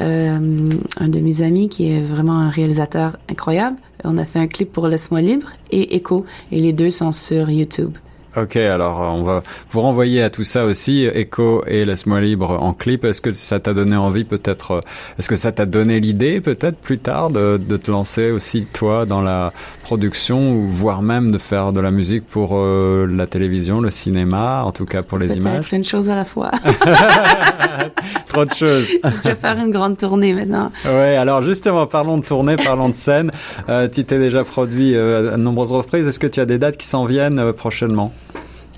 euh, 0.00 0.70
un 0.98 1.08
de 1.08 1.20
mes 1.20 1.42
amis 1.42 1.68
qui 1.68 1.90
est 1.90 2.00
vraiment 2.00 2.38
un 2.38 2.50
réalisateur 2.50 3.16
incroyable. 3.28 3.76
On 4.04 4.18
a 4.18 4.24
fait 4.24 4.40
un 4.40 4.48
clip 4.48 4.72
pour 4.72 4.88
Laisse-moi 4.88 5.20
libre 5.20 5.52
et 5.70 5.94
Echo. 5.96 6.24
Et 6.50 6.58
les 6.58 6.72
deux 6.72 6.90
sont 6.90 7.12
sur 7.12 7.50
YouTube. 7.50 7.96
Ok, 8.34 8.56
alors 8.56 9.02
euh, 9.02 9.06
on 9.08 9.24
va 9.24 9.42
vous 9.70 9.80
renvoyer 9.82 10.22
à 10.22 10.30
tout 10.30 10.44
ça 10.44 10.64
aussi, 10.64 11.04
Echo 11.04 11.62
et 11.66 11.84
Laisse-moi 11.84 12.20
libre 12.22 12.56
en 12.62 12.72
clip. 12.72 13.04
Est-ce 13.04 13.20
que 13.20 13.32
ça 13.32 13.60
t'a 13.60 13.74
donné 13.74 13.96
envie 13.96 14.24
peut-être, 14.24 14.70
euh, 14.72 14.80
est-ce 15.18 15.28
que 15.28 15.36
ça 15.36 15.52
t'a 15.52 15.66
donné 15.66 16.00
l'idée 16.00 16.40
peut-être 16.40 16.78
plus 16.78 16.98
tard 16.98 17.30
de, 17.30 17.58
de, 17.58 17.76
te 17.76 17.90
lancer 17.90 18.30
aussi 18.30 18.64
toi 18.64 19.04
dans 19.04 19.20
la 19.20 19.52
production 19.82 20.54
ou 20.54 20.68
voire 20.68 21.02
même 21.02 21.30
de 21.30 21.38
faire 21.38 21.72
de 21.72 21.80
la 21.80 21.90
musique 21.90 22.26
pour 22.26 22.52
euh, 22.52 23.06
la 23.06 23.26
télévision, 23.26 23.80
le 23.80 23.90
cinéma, 23.90 24.62
en 24.64 24.72
tout 24.72 24.86
cas 24.86 25.02
pour 25.02 25.18
les 25.18 25.36
images? 25.36 25.52
Peut-être 25.52 25.74
une 25.74 25.84
chose 25.84 26.08
à 26.08 26.14
la 26.14 26.24
fois. 26.24 26.50
Trop 28.28 28.46
de 28.46 28.54
choses. 28.54 28.88
Je 29.04 29.28
vais 29.28 29.34
faire 29.34 29.58
une 29.58 29.70
grande 29.70 29.98
tournée 29.98 30.32
maintenant. 30.32 30.70
Ouais, 30.86 31.16
alors 31.16 31.42
justement, 31.42 31.86
parlons 31.86 32.18
de 32.18 32.24
tournée, 32.24 32.56
parlons 32.56 32.88
de 32.88 32.94
scène. 32.94 33.30
Euh, 33.68 33.88
tu 33.88 34.04
t'es 34.04 34.18
déjà 34.18 34.44
produit 34.44 34.94
euh, 34.94 35.34
à 35.34 35.36
de 35.36 35.42
nombreuses 35.42 35.72
reprises. 35.72 36.06
Est-ce 36.06 36.18
que 36.18 36.26
tu 36.26 36.40
as 36.40 36.46
des 36.46 36.58
dates 36.58 36.78
qui 36.78 36.86
s'en 36.86 37.04
viennent 37.04 37.52
prochainement? 37.52 38.12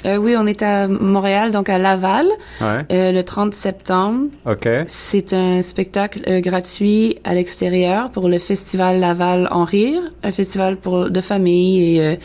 Euh, 0.04 0.16
oui, 0.16 0.34
on 0.38 0.46
est 0.46 0.62
à 0.62 0.86
Montréal, 0.88 1.50
donc 1.50 1.68
à 1.68 1.78
Laval, 1.78 2.26
Ouais. 2.60 2.84
euh, 2.92 3.12
le 3.12 3.22
30 3.22 3.54
septembre. 3.54 4.26
Ok. 4.46 4.68
C'est 4.86 5.32
un 5.32 5.62
spectacle 5.62 6.20
euh, 6.28 6.40
gratuit 6.40 7.18
à 7.24 7.34
l'extérieur 7.34 8.10
pour 8.10 8.28
le 8.28 8.38
festival 8.38 9.00
Laval 9.00 9.48
en 9.50 9.64
rire, 9.64 10.00
un 10.22 10.30
festival 10.30 10.76
pour 10.76 11.10
de 11.10 11.20
famille 11.20 11.98
et 11.98 12.18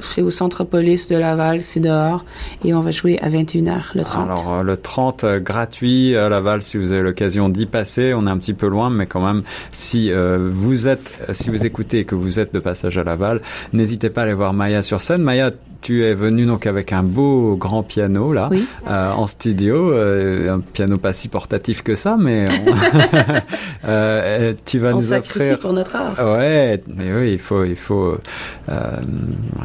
c'est 0.00 0.22
au 0.22 0.30
Centre 0.30 0.64
Police 0.64 1.08
de 1.08 1.16
Laval, 1.16 1.62
c'est 1.62 1.80
dehors 1.80 2.24
et 2.64 2.74
on 2.74 2.80
va 2.80 2.90
jouer 2.90 3.18
à 3.20 3.28
21h 3.28 3.80
le 3.94 4.02
30. 4.04 4.24
Alors 4.30 4.62
le 4.64 4.76
30 4.76 5.24
euh, 5.24 5.40
gratuit 5.40 6.16
à 6.16 6.28
Laval 6.28 6.62
si 6.62 6.76
vous 6.78 6.92
avez 6.92 7.02
l'occasion 7.02 7.48
d'y 7.48 7.66
passer, 7.66 8.12
on 8.16 8.26
est 8.26 8.30
un 8.30 8.38
petit 8.38 8.54
peu 8.54 8.68
loin 8.68 8.90
mais 8.90 9.06
quand 9.06 9.24
même 9.24 9.42
si 9.72 10.10
vous 10.12 10.88
êtes 10.88 11.10
si 11.32 11.50
vous 11.50 11.64
écoutez 11.64 12.00
et 12.00 12.04
que 12.04 12.14
vous 12.14 12.40
êtes 12.40 12.52
de 12.54 12.58
passage 12.58 12.98
à 12.98 13.04
Laval, 13.04 13.40
n'hésitez 13.72 14.10
pas 14.10 14.22
à 14.22 14.24
aller 14.24 14.34
voir 14.34 14.52
Maya 14.52 14.82
sur 14.82 15.00
scène. 15.00 15.22
Maya, 15.22 15.50
tu 15.80 16.04
es 16.04 16.14
venue 16.14 16.44
donc 16.46 16.61
avec 16.66 16.92
un 16.92 17.02
beau 17.02 17.56
grand 17.56 17.82
piano 17.82 18.32
là 18.32 18.48
Oui. 18.50 18.66
euh, 18.88 19.10
en 19.12 19.26
studio, 19.26 19.92
euh, 19.92 20.54
un 20.54 20.60
piano 20.60 20.96
pas 20.98 21.12
si 21.12 21.28
portatif 21.28 21.82
que 21.82 21.94
ça 21.94 22.16
mais 22.18 22.46
on- 22.66 22.72
Euh, 23.84 24.54
tu 24.64 24.78
vas 24.78 24.94
on 24.94 24.98
nous 25.00 25.12
offrir 25.12 25.58
pour 25.58 25.72
notre 25.72 25.96
art. 25.96 26.16
Ouais, 26.36 26.80
mais 26.86 27.12
oui, 27.12 27.32
il 27.32 27.38
faut, 27.38 27.64
il 27.64 27.74
faut 27.76 28.16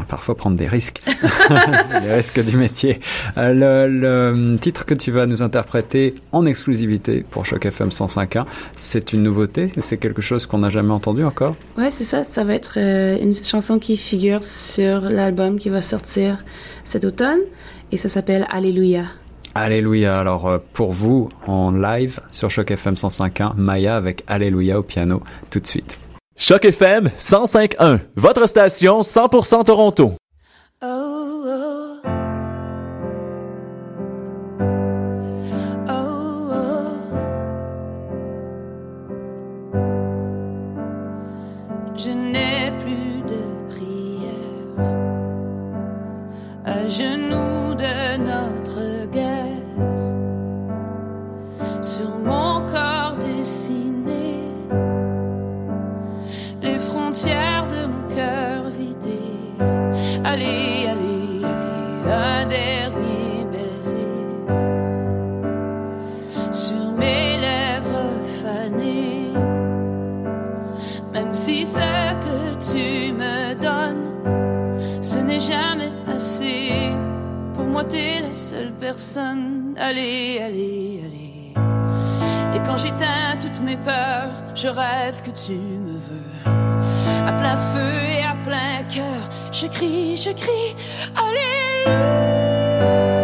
parfois 0.07 0.35
prendre 0.35 0.57
des 0.57 0.67
risques. 0.67 1.01
C'est 1.89 1.99
les 2.01 2.13
risques 2.13 2.43
du 2.43 2.57
métier. 2.57 2.99
Le, 3.35 3.87
le 3.87 4.55
titre 4.57 4.85
que 4.85 4.93
tu 4.93 5.11
vas 5.11 5.25
nous 5.27 5.41
interpréter 5.41 6.15
en 6.31 6.45
exclusivité 6.45 7.23
pour 7.29 7.45
Choc 7.45 7.65
FM 7.65 7.89
105.1, 7.89 8.45
c'est 8.75 9.13
une 9.13 9.23
nouveauté 9.23 9.67
C'est 9.81 9.97
quelque 9.97 10.21
chose 10.21 10.45
qu'on 10.45 10.59
n'a 10.59 10.69
jamais 10.69 10.91
entendu 10.91 11.23
encore? 11.23 11.55
Ouais, 11.77 11.91
c'est 11.91 12.03
ça. 12.03 12.23
Ça 12.23 12.43
va 12.43 12.53
être 12.55 12.77
une 12.77 13.33
chanson 13.33 13.79
qui 13.79 13.97
figure 13.97 14.43
sur 14.43 15.01
l'album 15.01 15.59
qui 15.59 15.69
va 15.69 15.81
sortir 15.81 16.43
cet 16.87 17.05
automne 17.05 17.41
et 17.91 17.97
ça 17.97 18.09
s'appelle 18.09 18.47
Alléluia. 18.49 19.03
Alléluia. 19.53 20.19
Alors 20.19 20.47
euh, 20.47 20.57
pour 20.73 20.91
vous, 20.91 21.29
en 21.45 21.71
live 21.71 22.19
sur 22.31 22.49
Choc 22.49 22.71
FM 22.71 22.93
105.1, 22.93 23.55
Maya 23.55 23.95
avec 23.95 24.23
Alléluia 24.27 24.79
au 24.79 24.83
piano 24.83 25.21
tout 25.49 25.59
de 25.59 25.67
suite. 25.67 25.97
Choc 26.37 26.65
FM 26.65 27.09
105.1, 27.17 27.99
votre 28.15 28.47
station 28.47 29.01
100% 29.01 29.65
Toronto. 29.65 30.13
Si 71.47 71.65
ce 71.65 71.89
que 72.25 72.37
tu 72.71 73.13
me 73.13 73.53
donnes, 73.53 75.01
ce 75.01 75.19
n'est 75.19 75.39
jamais 75.39 75.93
assez. 76.13 76.89
Pour 77.53 77.63
moi, 77.63 77.85
t'es 77.85 78.19
la 78.19 78.35
seule 78.35 78.73
personne. 78.73 79.73
Allez, 79.77 80.41
allez, 80.45 81.03
allez. 81.05 81.53
Et 82.53 82.59
quand 82.65 82.75
j'éteins 82.75 83.37
toutes 83.39 83.61
mes 83.61 83.77
peurs, 83.77 84.35
je 84.55 84.67
rêve 84.67 85.21
que 85.25 85.31
tu 85.45 85.53
me 85.87 85.95
veux. 86.07 86.33
À 87.29 87.31
plein 87.31 87.55
feu 87.55 87.93
et 88.17 88.23
à 88.23 88.35
plein 88.43 88.83
cœur, 88.93 89.21
je 89.53 89.67
crie, 89.67 90.17
je 90.17 90.31
crie, 90.31 90.75
Alléluia. 91.15 93.16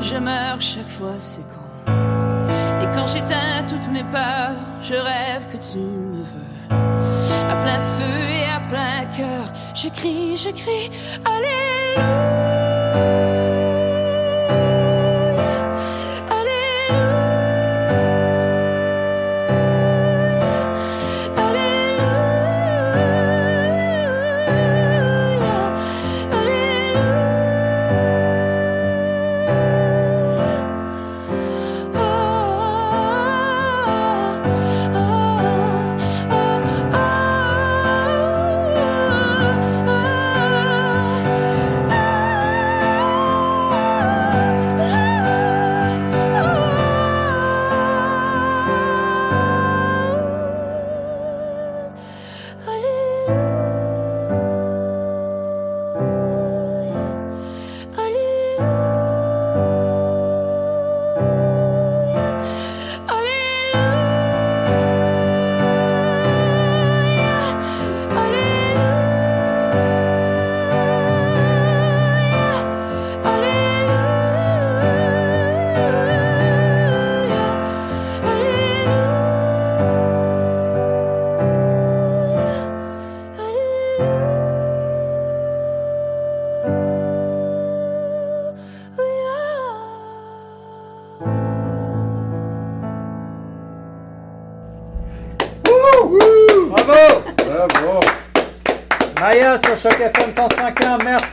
Je 0.00 0.16
meurs 0.16 0.60
chaque 0.60 0.88
fois, 0.88 1.14
c'est 1.18 1.42
con. 1.42 1.92
Et 2.82 2.86
quand 2.94 3.06
j'éteins 3.06 3.64
toutes 3.68 3.88
mes 3.90 4.04
peurs, 4.04 4.56
je 4.82 4.94
rêve 4.94 5.46
que 5.52 5.56
tu 5.56 5.78
me 5.78 6.22
veux. 6.22 6.76
À 7.50 7.56
plein 7.62 7.80
feu 7.80 8.18
et 8.40 8.44
à 8.44 8.60
plein 8.68 9.04
cœur, 9.16 9.52
je 9.74 9.88
crie, 9.88 10.36
je 10.36 10.50
crie, 10.50 10.90
Alléluia. 11.24 12.25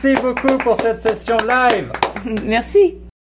Merci 0.04 0.22
beaucoup 0.22 0.58
pour 0.58 0.76
cette 0.76 1.00
session 1.00 1.36
live. 1.38 1.90
Merci. 2.44 2.93